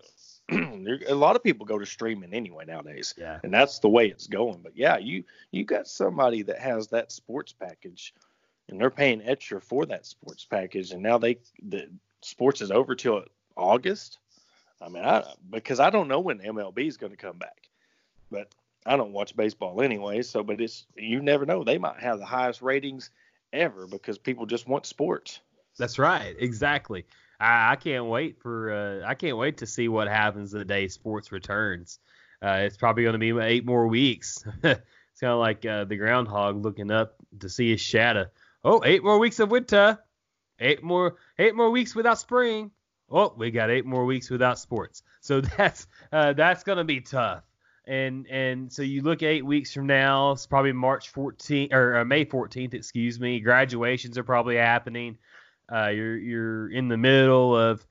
gonna, 0.49 0.97
a 1.07 1.15
lot 1.15 1.35
of 1.35 1.43
people 1.43 1.65
go 1.65 1.77
to 1.79 1.85
streaming 1.85 2.33
anyway 2.33 2.65
nowadays, 2.65 3.13
Yeah. 3.17 3.39
and 3.43 3.53
that's 3.53 3.79
the 3.79 3.89
way 3.89 4.07
it's 4.07 4.27
going. 4.27 4.59
But 4.61 4.75
yeah, 4.75 4.97
you 4.97 5.23
you 5.51 5.63
got 5.63 5.87
somebody 5.87 6.41
that 6.43 6.59
has 6.59 6.87
that 6.89 7.11
sports 7.11 7.53
package, 7.53 8.13
and 8.69 8.79
they're 8.79 8.89
paying 8.89 9.21
extra 9.23 9.59
for 9.61 9.85
that 9.87 10.05
sports 10.05 10.45
package, 10.45 10.91
and 10.91 11.01
now 11.01 11.17
they 11.17 11.37
the 11.63 11.89
sports 12.21 12.61
is 12.61 12.69
over 12.71 12.95
till 12.95 13.23
August. 13.55 14.19
I 14.81 14.89
mean, 14.89 15.03
I 15.03 15.23
because 15.49 15.79
I 15.79 15.89
don't 15.89 16.07
know 16.07 16.19
when 16.19 16.39
MLB 16.39 16.87
is 16.87 16.97
going 16.97 17.11
to 17.11 17.17
come 17.17 17.37
back, 17.37 17.69
but 18.31 18.47
I 18.85 18.97
don't 18.97 19.13
watch 19.13 19.35
baseball 19.35 19.81
anyway. 19.81 20.21
So, 20.23 20.43
but 20.43 20.59
it's 20.59 20.85
you 20.95 21.21
never 21.21 21.45
know. 21.45 21.63
They 21.63 21.77
might 21.77 21.99
have 21.99 22.19
the 22.19 22.25
highest 22.25 22.61
ratings 22.61 23.11
ever 23.53 23.87
because 23.87 24.17
people 24.17 24.45
just 24.45 24.67
want 24.67 24.85
sports. 24.85 25.39
That's 25.77 25.99
right, 25.99 26.35
exactly. 26.39 27.05
I, 27.39 27.73
I 27.73 27.75
can't 27.75 28.05
wait 28.05 28.41
for 28.41 28.71
uh, 28.71 29.07
I 29.07 29.15
can't 29.15 29.37
wait 29.37 29.57
to 29.57 29.67
see 29.67 29.87
what 29.87 30.07
happens 30.07 30.51
the 30.51 30.65
day 30.65 30.87
sports 30.87 31.31
returns. 31.31 31.99
Uh, 32.43 32.61
it's 32.63 32.77
probably 32.77 33.03
going 33.03 33.13
to 33.13 33.19
be 33.19 33.37
eight 33.39 33.65
more 33.65 33.87
weeks. 33.87 34.43
it's 34.63 35.19
kind 35.19 35.33
of 35.33 35.39
like 35.39 35.65
uh, 35.65 35.83
the 35.85 35.95
groundhog 35.95 36.63
looking 36.63 36.89
up 36.89 37.15
to 37.39 37.49
see 37.49 37.69
his 37.69 37.81
shadow. 37.81 38.25
Oh, 38.63 38.81
eight 38.83 39.03
more 39.03 39.19
weeks 39.19 39.39
of 39.39 39.51
winter. 39.51 39.99
Eight 40.59 40.83
more 40.83 41.15
eight 41.39 41.55
more 41.55 41.71
weeks 41.71 41.95
without 41.95 42.19
spring. 42.19 42.71
Oh, 43.11 43.33
we 43.37 43.51
got 43.51 43.69
eight 43.69 43.85
more 43.85 44.05
weeks 44.05 44.29
without 44.29 44.57
sports. 44.57 45.03
So 45.19 45.41
that's 45.57 45.87
uh, 46.11 46.33
that's 46.33 46.63
to 46.63 46.83
be 46.83 47.01
tough. 47.01 47.43
And 47.85 48.27
and 48.27 48.71
so 48.71 48.83
you 48.83 49.01
look 49.01 49.23
eight 49.23 49.45
weeks 49.45 49.73
from 49.73 49.87
now, 49.87 50.31
it's 50.31 50.45
probably 50.45 50.71
March 50.71 51.11
14th 51.13 51.73
or 51.73 51.97
uh, 51.97 52.05
May 52.05 52.25
14th, 52.25 52.73
excuse 52.73 53.19
me. 53.19 53.39
Graduations 53.39 54.17
are 54.17 54.23
probably 54.23 54.55
happening. 54.55 55.17
Uh, 55.71 55.87
you're 55.87 56.17
you're 56.17 56.71
in 56.71 56.87
the 56.87 56.97
middle 56.97 57.57
of 57.57 57.85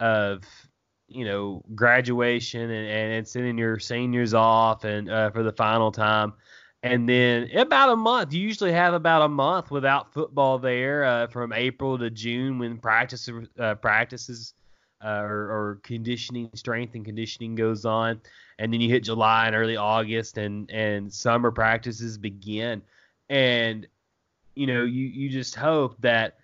of 0.00 0.44
you 1.08 1.24
know 1.24 1.62
graduation 1.74 2.70
and, 2.70 3.12
and 3.12 3.28
sending 3.28 3.58
your 3.58 3.78
seniors 3.78 4.34
off 4.34 4.84
and 4.84 5.10
uh, 5.10 5.30
for 5.30 5.42
the 5.42 5.52
final 5.52 5.92
time, 5.92 6.32
and 6.82 7.08
then 7.08 7.50
about 7.54 7.90
a 7.90 7.96
month. 7.96 8.32
You 8.32 8.40
usually 8.40 8.72
have 8.72 8.94
about 8.94 9.22
a 9.22 9.28
month 9.28 9.70
without 9.70 10.12
football 10.12 10.58
there 10.58 11.04
uh, 11.04 11.26
from 11.26 11.52
April 11.52 11.98
to 11.98 12.08
June 12.08 12.58
when 12.58 12.78
practice 12.78 13.28
uh, 13.58 13.74
practices 13.74 14.54
uh, 15.04 15.20
or, 15.22 15.50
or 15.50 15.80
conditioning, 15.82 16.50
strength 16.54 16.94
and 16.94 17.04
conditioning 17.04 17.54
goes 17.54 17.84
on, 17.84 18.20
and 18.58 18.72
then 18.72 18.80
you 18.80 18.88
hit 18.88 19.04
July 19.04 19.46
and 19.46 19.54
early 19.54 19.76
August 19.76 20.38
and 20.38 20.70
and 20.70 21.12
summer 21.12 21.50
practices 21.50 22.16
begin, 22.16 22.82
and 23.28 23.86
you 24.54 24.66
know 24.66 24.84
you 24.84 25.06
you 25.06 25.28
just 25.28 25.54
hope 25.54 25.96
that 26.00 26.38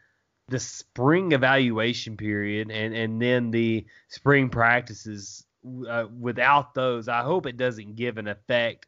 the 0.49 0.59
spring 0.59 1.33
evaluation 1.33 2.17
period 2.17 2.71
and 2.71 2.95
and 2.95 3.23
then 3.23 3.51
the 3.51 3.87
spring 4.09 4.49
practices 4.49 5.47
uh, 5.89 6.07
without 6.19 6.75
those 6.75 7.09
i 7.09 7.23
hope 7.23 7.47
it 7.47 7.57
doesn't 7.57 7.95
give 7.95 8.19
an 8.19 8.27
effect 8.27 8.87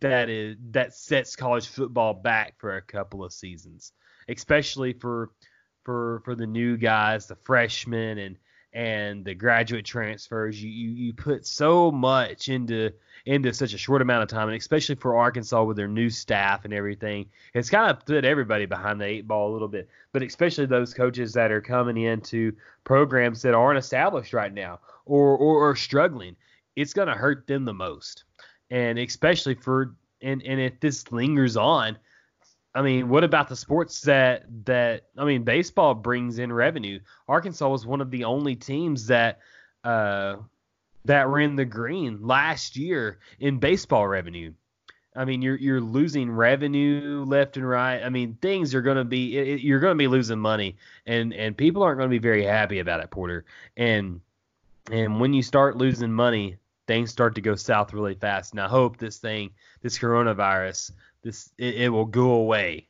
that 0.00 0.30
is 0.30 0.56
that 0.70 0.94
sets 0.94 1.34
college 1.34 1.66
football 1.66 2.14
back 2.14 2.54
for 2.58 2.76
a 2.76 2.82
couple 2.82 3.24
of 3.24 3.32
seasons 3.32 3.92
especially 4.28 4.92
for 4.92 5.30
for 5.82 6.22
for 6.24 6.36
the 6.36 6.46
new 6.46 6.76
guys 6.76 7.26
the 7.26 7.36
freshmen 7.44 8.18
and 8.18 8.36
and 8.74 9.24
the 9.24 9.34
graduate 9.34 9.84
transfers 9.84 10.62
you 10.62 10.70
you, 10.70 10.90
you 10.90 11.12
put 11.12 11.46
so 11.46 11.90
much 11.90 12.48
into 12.48 12.90
into 13.26 13.52
such 13.52 13.74
a 13.74 13.78
short 13.78 14.00
amount 14.00 14.22
of 14.22 14.28
time 14.28 14.48
and 14.48 14.56
especially 14.56 14.94
for 14.94 15.16
arkansas 15.16 15.62
with 15.62 15.76
their 15.76 15.88
new 15.88 16.08
staff 16.08 16.64
and 16.64 16.72
everything 16.72 17.26
it's 17.54 17.68
kind 17.68 17.90
of 17.90 18.04
put 18.06 18.24
everybody 18.24 18.64
behind 18.64 19.00
the 19.00 19.04
eight 19.04 19.28
ball 19.28 19.50
a 19.50 19.52
little 19.52 19.68
bit. 19.68 19.88
But 20.12 20.22
especially 20.22 20.66
those 20.66 20.94
coaches 20.94 21.32
that 21.34 21.52
are 21.52 21.60
coming 21.60 21.98
into 21.98 22.52
programs 22.84 23.42
that 23.42 23.54
aren't 23.54 23.78
established 23.78 24.32
right 24.32 24.52
now 24.52 24.80
or 25.04 25.36
or, 25.36 25.68
or 25.68 25.76
struggling 25.76 26.36
it's 26.76 26.94
going 26.94 27.08
to 27.08 27.14
hurt 27.14 27.46
them 27.46 27.64
the 27.64 27.74
most. 27.74 28.24
And 28.70 28.98
especially 28.98 29.54
for 29.54 29.94
and 30.22 30.42
and 30.42 30.60
if 30.60 30.80
this 30.80 31.10
lingers 31.12 31.56
on 31.56 31.98
I 32.74 32.82
mean, 32.82 33.08
what 33.08 33.24
about 33.24 33.48
the 33.48 33.56
sports 33.56 34.00
that 34.02 34.44
that 34.64 35.08
I 35.16 35.24
mean, 35.24 35.42
baseball 35.42 35.94
brings 35.94 36.38
in 36.38 36.52
revenue. 36.52 37.00
Arkansas 37.28 37.68
was 37.68 37.86
one 37.86 38.00
of 38.00 38.10
the 38.10 38.24
only 38.24 38.56
teams 38.56 39.08
that 39.08 39.40
uh 39.84 40.36
that 41.04 41.28
were 41.28 41.40
in 41.40 41.56
the 41.56 41.64
green 41.64 42.22
last 42.22 42.76
year 42.76 43.18
in 43.40 43.58
baseball 43.58 44.06
revenue. 44.06 44.52
I 45.14 45.26
mean, 45.26 45.42
you're 45.42 45.56
you're 45.56 45.80
losing 45.80 46.30
revenue 46.30 47.24
left 47.26 47.58
and 47.58 47.68
right. 47.68 48.02
I 48.02 48.08
mean, 48.08 48.38
things 48.40 48.74
are 48.74 48.80
going 48.80 48.96
to 48.96 49.04
be 49.04 49.36
it, 49.36 49.60
you're 49.60 49.80
going 49.80 49.92
to 49.92 49.98
be 49.98 50.08
losing 50.08 50.38
money, 50.38 50.76
and 51.04 51.34
and 51.34 51.56
people 51.56 51.82
aren't 51.82 51.98
going 51.98 52.08
to 52.08 52.14
be 52.14 52.18
very 52.22 52.44
happy 52.44 52.78
about 52.78 53.00
it, 53.00 53.10
Porter. 53.10 53.44
And 53.76 54.22
and 54.90 55.20
when 55.20 55.34
you 55.34 55.42
start 55.42 55.76
losing 55.76 56.12
money, 56.12 56.56
things 56.86 57.10
start 57.10 57.34
to 57.34 57.42
go 57.42 57.54
south 57.54 57.92
really 57.92 58.14
fast. 58.14 58.52
And 58.52 58.60
I 58.60 58.68
hope 58.68 58.96
this 58.96 59.18
thing, 59.18 59.50
this 59.82 59.98
coronavirus, 59.98 60.92
this 61.22 61.50
it, 61.58 61.74
it 61.74 61.88
will 61.88 62.04
go 62.04 62.32
away 62.32 62.88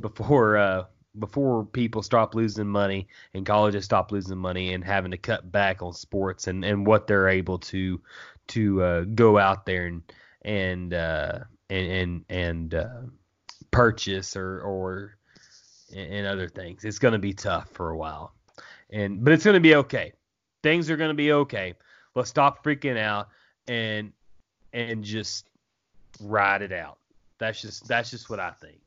before 0.00 0.56
uh 0.56 0.84
before 1.18 1.64
people 1.64 2.02
stop 2.02 2.34
losing 2.34 2.66
money 2.66 3.06
and 3.34 3.46
colleges 3.46 3.84
stop 3.84 4.10
losing 4.10 4.38
money 4.38 4.74
and 4.74 4.84
having 4.84 5.12
to 5.12 5.16
cut 5.16 5.50
back 5.50 5.82
on 5.82 5.92
sports 5.92 6.48
and 6.48 6.64
and 6.64 6.86
what 6.86 7.06
they're 7.06 7.28
able 7.28 7.58
to 7.58 8.00
to 8.46 8.82
uh, 8.82 9.00
go 9.02 9.38
out 9.38 9.66
there 9.66 9.86
and 9.86 10.02
and 10.42 10.94
uh, 10.94 11.40
and 11.70 11.90
and, 11.90 12.24
and 12.28 12.74
uh, 12.74 13.00
purchase 13.70 14.36
or 14.36 14.60
or 14.60 15.16
and 15.94 16.26
other 16.26 16.48
things. 16.48 16.84
It's 16.84 16.98
going 16.98 17.12
to 17.12 17.18
be 17.18 17.32
tough 17.32 17.70
for 17.70 17.90
a 17.90 17.96
while, 17.96 18.32
and 18.90 19.24
but 19.24 19.32
it's 19.32 19.44
going 19.44 19.54
to 19.54 19.60
be 19.60 19.76
okay. 19.76 20.12
Things 20.62 20.90
are 20.90 20.96
going 20.96 21.10
to 21.10 21.14
be 21.14 21.32
okay. 21.32 21.74
Let's 22.14 22.30
stop 22.30 22.64
freaking 22.64 22.98
out 22.98 23.28
and 23.68 24.12
and 24.72 25.04
just 25.04 25.46
ride 26.20 26.62
it 26.62 26.72
out. 26.72 26.98
That's 27.38 27.60
just 27.60 27.86
that's 27.88 28.10
just 28.10 28.30
what 28.30 28.40
I 28.40 28.50
think. 28.50 28.78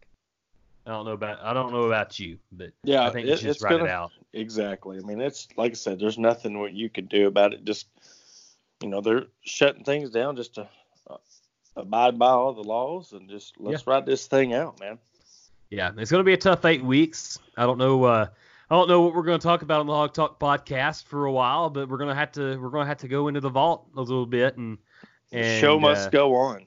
I 0.85 0.91
don't 0.91 1.05
know 1.05 1.11
about 1.11 1.39
I 1.43 1.53
don't 1.53 1.71
know 1.73 1.83
about 1.83 2.17
you, 2.19 2.37
but 2.51 2.71
Yeah, 2.83 3.05
I 3.05 3.09
think 3.11 3.27
it- 3.27 3.31
it's 3.31 3.41
just 3.41 3.57
it's 3.57 3.63
ride 3.63 3.73
it 3.75 3.79
gonna- 3.79 3.91
out. 3.91 4.11
Exactly. 4.33 4.97
I 4.97 5.01
mean, 5.01 5.19
it's 5.19 5.47
like 5.57 5.71
I 5.71 5.75
said, 5.75 5.99
there's 5.99 6.17
nothing 6.17 6.59
what 6.59 6.73
you 6.73 6.89
can 6.89 7.05
do 7.07 7.27
about 7.27 7.53
it. 7.53 7.65
Just, 7.65 7.87
you 8.83 8.89
know, 8.89 9.01
they're 9.01 9.25
shutting 9.41 9.83
things 9.83 10.11
down 10.11 10.35
just 10.35 10.55
to 10.55 10.67
uh, 11.09 11.17
abide 11.75 12.19
by 12.19 12.27
all 12.29 12.53
the 12.53 12.61
laws 12.63 13.13
and 13.13 13.29
just 13.29 13.55
let's 13.59 13.87
write 13.87 14.05
this 14.05 14.27
thing 14.27 14.53
out, 14.53 14.79
man. 14.79 14.99
Yeah, 15.69 15.91
it's 15.97 16.11
going 16.11 16.21
to 16.21 16.25
be 16.25 16.33
a 16.33 16.37
tough 16.37 16.63
eight 16.65 16.83
weeks. 16.83 17.39
I 17.57 17.65
don't 17.65 17.77
know. 17.77 18.03
Uh, 18.03 18.27
I 18.69 18.75
don't 18.75 18.87
know 18.87 19.01
what 19.01 19.15
we're 19.15 19.23
going 19.23 19.39
to 19.39 19.43
talk 19.43 19.61
about 19.63 19.79
on 19.81 19.87
the 19.87 19.93
Hawg 19.93 20.13
Talk 20.13 20.39
podcast 20.39 21.05
for 21.05 21.25
a 21.25 21.31
while, 21.31 21.69
but 21.69 21.89
we're 21.89 21.97
going 21.97 22.09
to 22.09 22.15
have 22.15 22.31
to 22.33 22.57
we're 22.57 22.69
going 22.69 22.83
to 22.85 22.89
have 22.89 22.97
to 22.99 23.07
go 23.07 23.27
into 23.27 23.39
the 23.41 23.49
vault 23.49 23.87
a 23.95 23.99
little 24.01 24.25
bit 24.25 24.55
and 24.57 24.77
The 25.31 25.37
and 25.39 25.61
show 25.61 25.79
must 25.79 26.07
uh, 26.07 26.09
go 26.11 26.35
on. 26.35 26.65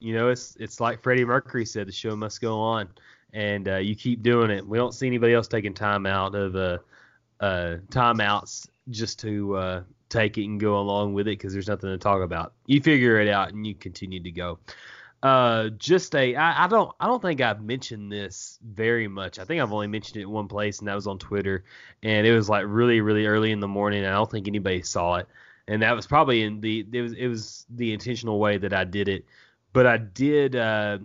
You 0.00 0.14
know, 0.14 0.28
it's 0.28 0.56
it's 0.58 0.80
like 0.80 1.00
Freddie 1.00 1.24
Mercury 1.24 1.66
said, 1.66 1.86
the 1.86 1.92
show 1.92 2.16
must 2.16 2.40
go 2.40 2.58
on, 2.58 2.88
and 3.32 3.68
uh, 3.68 3.76
you 3.76 3.94
keep 3.94 4.22
doing 4.22 4.50
it. 4.50 4.66
We 4.66 4.78
don't 4.78 4.94
see 4.94 5.06
anybody 5.06 5.34
else 5.34 5.46
taking 5.46 5.74
time 5.74 6.06
out 6.06 6.34
of 6.34 6.56
uh, 6.56 6.78
uh, 7.38 7.76
timeouts 7.90 8.66
just 8.88 9.20
to 9.20 9.56
uh, 9.56 9.82
take 10.08 10.38
it 10.38 10.44
and 10.44 10.58
go 10.58 10.78
along 10.78 11.14
with 11.14 11.28
it 11.28 11.38
because 11.38 11.52
there's 11.52 11.68
nothing 11.68 11.90
to 11.90 11.98
talk 11.98 12.22
about. 12.22 12.54
You 12.66 12.80
figure 12.80 13.20
it 13.20 13.28
out 13.28 13.52
and 13.52 13.66
you 13.66 13.74
continue 13.74 14.22
to 14.22 14.30
go. 14.30 14.58
Uh, 15.22 15.68
just 15.76 16.14
a, 16.14 16.34
I, 16.34 16.64
I 16.64 16.66
don't, 16.66 16.90
I 16.98 17.06
don't 17.06 17.20
think 17.20 17.42
I've 17.42 17.62
mentioned 17.62 18.10
this 18.10 18.58
very 18.64 19.06
much. 19.06 19.38
I 19.38 19.44
think 19.44 19.60
I've 19.60 19.72
only 19.72 19.86
mentioned 19.86 20.16
it 20.16 20.22
in 20.22 20.30
one 20.30 20.48
place, 20.48 20.78
and 20.78 20.88
that 20.88 20.94
was 20.94 21.06
on 21.06 21.18
Twitter, 21.18 21.64
and 22.02 22.26
it 22.26 22.34
was 22.34 22.48
like 22.48 22.64
really, 22.66 23.02
really 23.02 23.26
early 23.26 23.52
in 23.52 23.60
the 23.60 23.68
morning. 23.68 23.98
And 23.98 24.08
I 24.08 24.14
don't 24.14 24.30
think 24.30 24.48
anybody 24.48 24.80
saw 24.80 25.16
it, 25.16 25.28
and 25.68 25.82
that 25.82 25.94
was 25.94 26.06
probably 26.06 26.42
in 26.42 26.62
the, 26.62 26.86
it 26.90 27.02
was, 27.02 27.12
it 27.12 27.28
was 27.28 27.66
the 27.68 27.92
intentional 27.92 28.38
way 28.38 28.56
that 28.56 28.72
I 28.72 28.84
did 28.84 29.08
it 29.08 29.26
but 29.72 29.86
I 29.86 29.96
did. 29.98 30.56
Uh, 30.56 30.98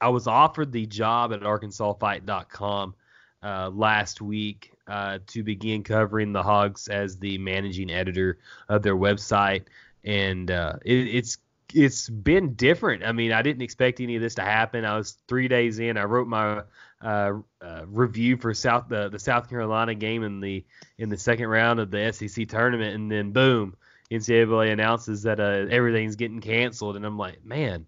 I 0.00 0.08
was 0.08 0.26
offered 0.26 0.72
the 0.72 0.86
job 0.86 1.32
at 1.32 1.40
ArkansasFight.com 1.40 2.94
uh, 3.42 3.70
last 3.70 4.20
week 4.20 4.72
uh, 4.86 5.18
to 5.28 5.42
begin 5.42 5.82
covering 5.82 6.32
the 6.32 6.42
Hogs 6.42 6.88
as 6.88 7.18
the 7.18 7.38
managing 7.38 7.90
editor 7.90 8.38
of 8.68 8.82
their 8.82 8.96
website, 8.96 9.64
and 10.04 10.50
uh, 10.50 10.74
it, 10.84 11.14
it's 11.14 11.38
it's 11.74 12.08
been 12.08 12.54
different. 12.54 13.04
I 13.04 13.12
mean, 13.12 13.32
I 13.32 13.42
didn't 13.42 13.62
expect 13.62 14.00
any 14.00 14.16
of 14.16 14.22
this 14.22 14.34
to 14.36 14.42
happen. 14.42 14.84
I 14.84 14.96
was 14.96 15.18
three 15.28 15.48
days 15.48 15.78
in. 15.78 15.96
I 15.96 16.04
wrote 16.04 16.26
my 16.26 16.62
uh, 17.02 17.32
uh, 17.60 17.82
review 17.86 18.36
for 18.36 18.52
South 18.54 18.88
the, 18.88 19.08
the 19.08 19.18
South 19.18 19.48
Carolina 19.48 19.94
game 19.94 20.22
in 20.22 20.40
the 20.40 20.64
in 20.98 21.08
the 21.08 21.16
second 21.16 21.48
round 21.48 21.80
of 21.80 21.90
the 21.90 22.12
SEC 22.12 22.48
tournament, 22.48 22.94
and 22.94 23.10
then 23.10 23.32
boom, 23.32 23.76
NCAA 24.10 24.72
announces 24.72 25.22
that 25.22 25.40
uh, 25.40 25.66
everything's 25.70 26.16
getting 26.16 26.40
canceled, 26.40 26.96
and 26.96 27.06
I'm 27.06 27.18
like, 27.18 27.44
man, 27.44 27.86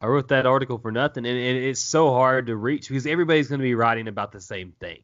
I 0.00 0.06
wrote 0.06 0.28
that 0.28 0.46
article 0.46 0.78
for 0.78 0.90
nothing, 0.90 1.26
and, 1.26 1.38
and 1.38 1.58
it's 1.58 1.80
so 1.80 2.10
hard 2.10 2.46
to 2.46 2.56
reach 2.56 2.88
because 2.88 3.06
everybody's 3.06 3.48
going 3.48 3.60
to 3.60 3.64
be 3.64 3.74
writing 3.74 4.08
about 4.08 4.32
the 4.32 4.40
same 4.40 4.72
thing. 4.80 5.00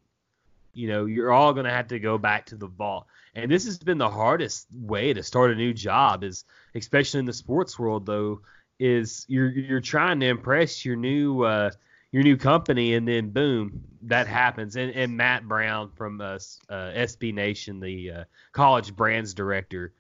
You 0.73 0.89
know, 0.89 1.05
you're 1.05 1.33
all 1.33 1.53
going 1.53 1.67
to 1.67 1.73
have 1.73 1.89
to 1.89 1.99
go 1.99 2.17
back 2.19 2.47
to 2.47 2.57
the 2.57 2.67
vault, 2.67 3.07
and 3.35 3.51
this 3.51 3.67
has 3.67 3.79
been 3.79 3.99
the 3.99 4.11
hardest 4.11 4.67
way 4.75 5.13
to 5.13 5.23
start 5.23 5.51
a 5.51 5.55
new 5.55 5.75
job, 5.75 6.25
is 6.25 6.45
especially 6.75 7.21
in 7.21 7.27
the 7.27 7.33
sports 7.33 7.79
world 7.79 8.07
though, 8.07 8.41
is 8.79 9.27
you're 9.29 9.51
you're 9.51 9.81
trying 9.81 10.21
to 10.21 10.27
impress 10.27 10.85
your 10.85 10.97
new 10.97 11.43
uh, 11.43 11.71
your 12.13 12.23
new 12.23 12.37
company, 12.37 12.95
and 12.95 13.07
then 13.07 13.31
boom, 13.31 13.83
that 14.03 14.27
happens. 14.27 14.77
And, 14.77 14.93
and 14.93 15.17
Matt 15.17 15.47
Brown 15.47 15.91
from 15.91 16.21
uh, 16.21 16.39
uh, 16.69 16.93
SB 16.93 17.35
Nation, 17.35 17.81
the 17.81 18.11
uh, 18.11 18.25
college 18.53 18.97
brands 18.97 19.35
director 19.35 19.93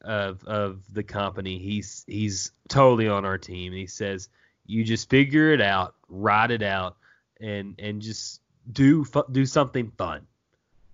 of 0.00 0.42
of 0.44 0.82
the 0.92 1.04
company, 1.04 1.58
he's 1.58 2.04
he's 2.08 2.50
totally 2.68 3.08
on 3.08 3.24
our 3.24 3.38
team. 3.38 3.72
He 3.72 3.86
says 3.86 4.28
you 4.66 4.84
just 4.84 5.10
figure 5.10 5.52
it 5.52 5.60
out, 5.60 5.94
write 6.08 6.50
it 6.50 6.62
out, 6.62 6.96
and 7.40 7.74
and 7.78 8.02
just 8.02 8.40
do 8.70 9.04
do 9.30 9.46
something 9.46 9.92
fun. 9.96 10.26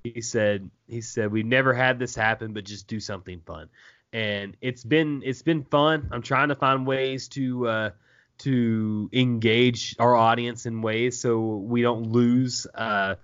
He 0.05 0.21
said 0.21 0.71
he 0.87 1.01
said 1.01 1.33
we've 1.33 1.47
never 1.47 1.75
had 1.75 1.99
this 1.99 2.15
happen, 2.15 2.53
but 2.53 2.65
just 2.65 2.87
do 2.87 3.01
something 3.01 3.41
fun. 3.47 3.69
And 4.13 4.57
it's 4.61 4.85
been 4.85 5.23
it's 5.25 5.43
been 5.43 5.65
fun. 5.65 6.09
I'm 6.13 6.23
trying 6.23 6.49
to 6.49 6.55
find 6.55 6.87
ways 6.87 7.29
to 7.29 7.67
uh, 7.69 7.91
to 8.39 9.11
engage 9.13 9.97
our 9.99 10.15
audience 10.15 10.67
in 10.67 10.83
ways 10.83 11.19
so 11.19 11.57
we 11.57 11.83
don't 11.83 12.13
lose 12.13 12.67
uh, 12.75 13.17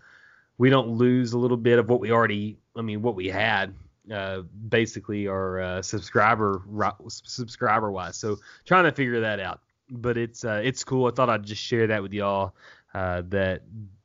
we 0.58 0.70
don't 0.70 0.88
lose 0.88 1.32
a 1.32 1.38
little 1.38 1.56
bit 1.56 1.78
of 1.78 1.88
what 1.88 2.00
we 2.00 2.10
already 2.10 2.58
I 2.76 2.82
mean 2.82 3.02
what 3.02 3.14
we 3.14 3.28
had 3.28 3.74
uh, 4.10 4.42
basically 4.68 5.28
our 5.28 5.60
uh, 5.60 5.82
subscriber 5.82 6.62
subscriber 6.98 7.90
wise. 7.90 8.16
So 8.16 8.38
trying 8.64 8.84
to 8.84 8.92
figure 8.92 9.20
that 9.20 9.40
out, 9.40 9.60
but 9.92 10.16
it's 10.16 10.44
uh, 10.44 10.60
it's 10.64 10.82
cool. 10.84 11.06
I 11.06 11.10
thought 11.10 11.30
I'd 11.30 11.44
just 11.44 11.62
share 11.62 11.86
that 11.88 12.02
with 12.02 12.12
y'all 12.12 12.54
uh, 12.94 13.22
that 13.28 13.62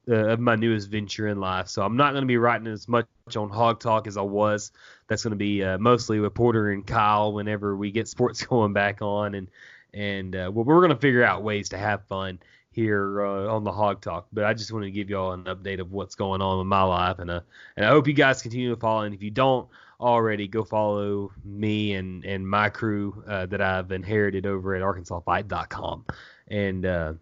uh, 0.10 0.30
of 0.30 0.39
my 0.39 0.56
newest 0.56 0.89
venture 0.89 1.28
in 1.28 1.39
life. 1.39 1.67
So 1.67 1.82
I'm 1.82 1.97
not 1.97 2.12
going 2.12 2.21
to 2.21 2.28
be 2.28 2.38
writing 2.38 2.67
as 2.67 2.88
much 2.88 3.08
on 3.36 3.50
Hawg 3.50 3.80
Talk 3.80 4.08
as 4.08 4.17
I 4.17 4.21
was. 4.21 4.71
That's 5.08 5.23
going 5.23 5.32
to 5.32 5.38
be 5.38 5.63
uh, 5.63 5.78
mostly 5.78 6.19
with 6.19 6.34
Porter 6.34 6.71
and 6.71 6.86
Kyle 6.86 7.34
whenever 7.34 7.76
we 7.76 7.91
get 7.91 8.08
sports 8.08 8.43
going 8.45 8.73
back 8.73 9.02
on 9.02 9.36
and 9.36 9.47
and 9.93 10.36
uh, 10.36 10.52
well, 10.54 10.65
we're 10.65 10.82
going 10.82 10.95
to 10.95 11.02
figure 11.02 11.23
out 11.23 11.43
ways 11.43 11.69
to 11.69 11.78
have 11.78 12.06
fun 12.08 12.39
here 12.71 13.26
uh, 13.26 13.47
on 13.47 13.63
the 13.63 13.71
Hawg 13.71 14.02
Talk. 14.02 14.28
But 14.32 14.43
I 14.43 14.54
just 14.54 14.71
wanted 14.71 14.86
to 14.86 14.91
give 14.91 15.10
you 15.10 15.17
all 15.17 15.32
an 15.32 15.45
update 15.45 15.80
of 15.80 15.91
what's 15.91 16.15
going 16.15 16.41
on 16.41 16.60
in 16.60 16.67
my 16.67 16.84
life, 16.84 17.19
and 17.19 17.32
uh, 17.32 17.41
and 17.76 17.86
I 17.86 17.89
hope 17.89 18.08
you 18.08 18.13
guys 18.13 18.41
continue 18.41 18.69
to 18.69 18.80
follow. 18.80 19.02
And 19.02 19.15
if 19.15 19.23
you 19.23 19.32
don't 19.32 19.67
already, 19.99 20.47
go 20.47 20.63
follow 20.63 21.31
me 21.43 21.93
and 21.93 22.23
and 22.25 22.47
my 22.47 22.69
crew 22.69 23.23
uh, 23.27 23.45
that 23.47 23.62
I've 23.62 23.91
inherited 23.91 24.45
over 24.45 24.75
at 24.75 24.81
ArkansasFight.com. 24.81 26.05
And 26.49 26.86
uh, 26.86 27.13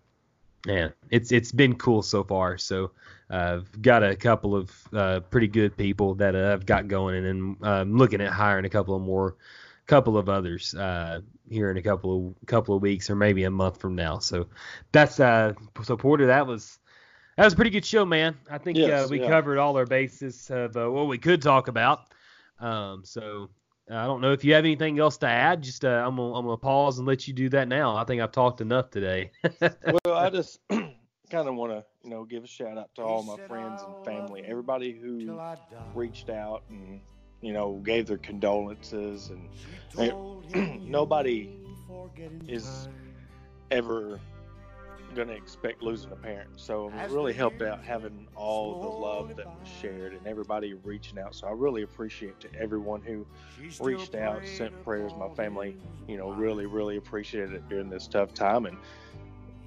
yeah, 0.65 0.89
it's 1.09 1.31
it's 1.31 1.51
been 1.51 1.75
cool 1.75 2.01
so 2.01 2.23
far. 2.23 2.57
So 2.57 2.91
uh, 3.29 3.59
I've 3.59 3.81
got 3.81 4.03
a 4.03 4.15
couple 4.15 4.55
of 4.55 4.71
uh, 4.93 5.19
pretty 5.21 5.47
good 5.47 5.77
people 5.77 6.15
that 6.15 6.35
I've 6.35 6.65
got 6.65 6.88
going, 6.88 7.15
and 7.15 7.25
then 7.25 7.57
I'm 7.61 7.97
looking 7.97 8.21
at 8.21 8.31
hiring 8.31 8.65
a 8.65 8.69
couple 8.69 8.95
of 8.95 9.01
more 9.01 9.35
couple 9.88 10.17
of 10.17 10.29
others 10.29 10.73
uh, 10.73 11.21
here 11.49 11.69
in 11.69 11.77
a 11.77 11.81
couple 11.81 12.35
of 12.41 12.47
couple 12.47 12.75
of 12.75 12.81
weeks 12.81 13.09
or 13.09 13.15
maybe 13.15 13.43
a 13.43 13.51
month 13.51 13.79
from 13.79 13.95
now. 13.95 14.19
So 14.19 14.47
that's 14.91 15.19
uh, 15.19 15.53
so 15.83 15.97
Porter. 15.97 16.27
That 16.27 16.47
was 16.47 16.79
that 17.38 17.43
was 17.43 17.53
a 17.53 17.55
pretty 17.55 17.71
good 17.71 17.85
show, 17.85 18.05
man. 18.05 18.38
I 18.49 18.57
think 18.57 18.77
yes, 18.77 19.05
uh, 19.05 19.07
we 19.09 19.21
yeah. 19.21 19.29
covered 19.29 19.57
all 19.57 19.77
our 19.77 19.85
bases 19.85 20.49
of 20.49 20.75
uh, 20.75 20.89
what 20.89 21.07
we 21.07 21.17
could 21.17 21.41
talk 21.41 21.67
about. 21.67 22.07
Um, 22.60 23.04
so 23.04 23.50
I 23.89 24.06
don't 24.06 24.22
know 24.22 24.32
if 24.32 24.44
you 24.44 24.54
have 24.54 24.65
anything 24.65 25.00
else 25.00 25.18
to 25.18 25.28
add. 25.28 25.62
Just 25.62 25.86
uh, 25.86 26.04
I'm 26.06 26.15
gonna 26.15 26.34
I'm 26.34 26.46
gonna 26.46 26.58
pause 26.58 26.98
and 26.98 27.08
let 27.08 27.28
you 27.28 27.34
do 27.34 27.50
that 27.50 27.68
now. 27.68 27.96
I 27.96 28.04
think 28.04 28.22
I've 28.22 28.32
talked 28.32 28.62
enough 28.62 28.89
today. 28.89 29.32
well, 29.62 30.15
I 30.15 30.30
just 30.30 30.60
kind 30.70 31.48
of 31.48 31.56
want 31.56 31.72
to 31.72 31.84
you 32.04 32.10
know 32.10 32.24
give 32.24 32.44
a 32.44 32.48
shout 32.48 32.78
out 32.78 32.89
to 32.96 33.02
all 33.02 33.24
my 33.24 33.38
friends 33.48 33.82
and 33.84 34.06
family, 34.06 34.44
everybody 34.46 34.91
who 34.91 35.39
reached 35.94 36.30
out 36.30 36.63
and 36.70 37.00
you 37.46 37.54
know, 37.54 37.80
gave 37.84 38.08
their 38.08 38.18
condolences, 38.18 39.32
and 39.98 40.82
nobody 40.89 41.60
is 42.48 42.88
ever 43.70 44.20
going 45.15 45.28
to 45.30 45.36
expect 45.36 45.82
losing 45.82 46.12
a 46.12 46.15
parent. 46.15 46.49
So 46.58 46.89
it 46.89 47.10
really 47.10 47.34
helped 47.34 47.62
out 47.62 47.84
having 47.84 48.28
all 48.36 48.82
the 48.82 48.88
love 48.88 49.36
that 49.38 49.45
was 49.47 49.67
shared 49.82 50.13
and 50.13 50.28
everybody 50.28 50.73
reaching 50.73 51.17
out. 51.17 51.34
So 51.36 51.47
I 51.47 51.51
really 51.51 51.84
appreciate 51.84 52.39
to 52.41 52.54
everyone 52.56 53.01
who 53.01 53.25
reached 53.80 54.15
out, 54.15 54.45
sent 54.45 54.84
prayers. 54.84 55.12
My 55.17 55.30
family, 55.30 55.78
you 56.08 56.17
know, 56.17 56.30
really, 56.32 56.65
really 56.65 56.97
appreciated 56.97 57.54
it 57.54 57.67
during 57.69 57.89
this 57.89 58.08
tough 58.08 58.34
time. 58.34 58.65
And 58.65 58.78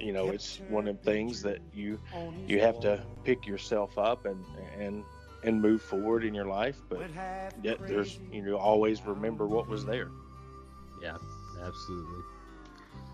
you 0.01 0.13
know, 0.13 0.29
it's 0.29 0.61
one 0.69 0.87
of 0.87 0.99
the 0.99 1.03
things 1.03 1.43
that 1.43 1.59
you 1.75 1.99
you 2.47 2.61
have 2.61 2.79
to 2.81 3.03
pick 3.25 3.47
yourself 3.47 3.99
up 3.99 4.27
and 4.27 4.45
and 4.79 5.05
and 5.43 5.61
move 5.61 5.83
forward 5.83 6.25
in 6.25 6.35
your 6.35 6.47
life. 6.47 6.81
But 6.89 7.11
yet 7.63 7.79
there's 7.87 8.19
you 8.33 8.43
know 8.43 8.57
always 8.57 9.03
remember 9.05 9.47
what 9.47 9.69
was 9.69 9.85
there. 9.85 10.11
Yeah, 11.03 11.17
absolutely. 11.65 12.23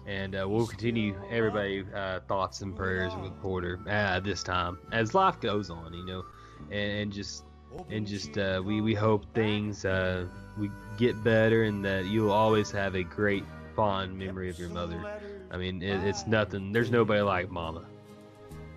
And 0.06 0.36
uh, 0.36 0.46
we'll 0.46 0.66
continue 0.66 1.16
everybody 1.30 1.84
uh, 1.94 2.20
thoughts 2.28 2.60
and 2.60 2.76
prayers 2.76 3.14
with 3.16 3.32
Porter 3.40 3.78
uh, 3.88 4.20
this 4.20 4.42
time 4.42 4.78
as 4.92 5.14
life 5.14 5.40
goes 5.40 5.70
on, 5.70 5.94
you 5.94 6.04
know, 6.04 6.24
and, 6.70 7.10
just 7.12 7.44
and 7.88 8.06
just 8.06 8.36
uh, 8.36 8.60
we 8.64 8.80
we 8.80 8.94
hope 8.94 9.24
things 9.34 9.84
uh, 9.84 10.26
we 10.58 10.70
get 10.98 11.22
better 11.24 11.64
and 11.64 11.84
that 11.84 12.04
you'll 12.06 12.30
always 12.30 12.70
have 12.70 12.94
a 12.94 13.02
great 13.02 13.44
fond 13.74 14.18
memory 14.18 14.50
of 14.50 14.58
your 14.58 14.68
mother. 14.68 15.02
I 15.50 15.56
mean, 15.56 15.82
it, 15.82 16.04
it's 16.04 16.26
nothing. 16.26 16.72
There's 16.72 16.90
nobody 16.90 17.20
like 17.22 17.50
Mama. 17.50 17.84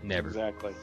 Never. 0.03 0.29
Exactly. 0.29 0.73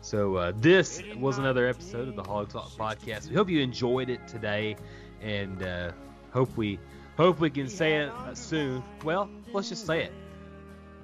So 0.00 0.36
uh, 0.36 0.52
this 0.60 1.02
was 1.16 1.38
another 1.38 1.66
episode 1.66 2.08
of 2.08 2.16
the 2.16 2.22
Hawg 2.22 2.50
Talk 2.50 2.70
podcast. 2.72 3.28
We 3.30 3.36
hope 3.36 3.48
you 3.48 3.60
enjoyed 3.60 4.10
it 4.10 4.26
today, 4.28 4.76
and 5.22 5.62
uh, 5.62 5.92
hope 6.30 6.54
we 6.56 6.78
hope 7.16 7.40
we 7.40 7.50
can 7.50 7.68
say 7.68 7.96
it 7.96 8.12
soon. 8.34 8.82
Well, 9.04 9.28
let's 9.52 9.68
just 9.68 9.86
say 9.86 10.04
it. 10.04 10.12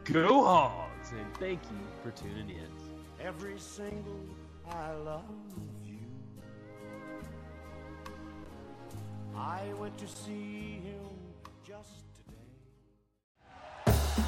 Go 0.04 0.44
Hogs, 0.44 1.12
and 1.12 1.34
thank 1.36 1.60
you 1.70 1.78
for 2.02 2.10
tuning 2.10 2.50
in. 2.50 2.66
Every 3.24 3.58
single 3.58 4.20
I 4.70 4.92
love 4.92 5.24
you. 5.84 5.98
I 9.36 9.62
went 9.78 9.96
to 9.98 10.06
see 10.08 10.80
him 10.82 10.99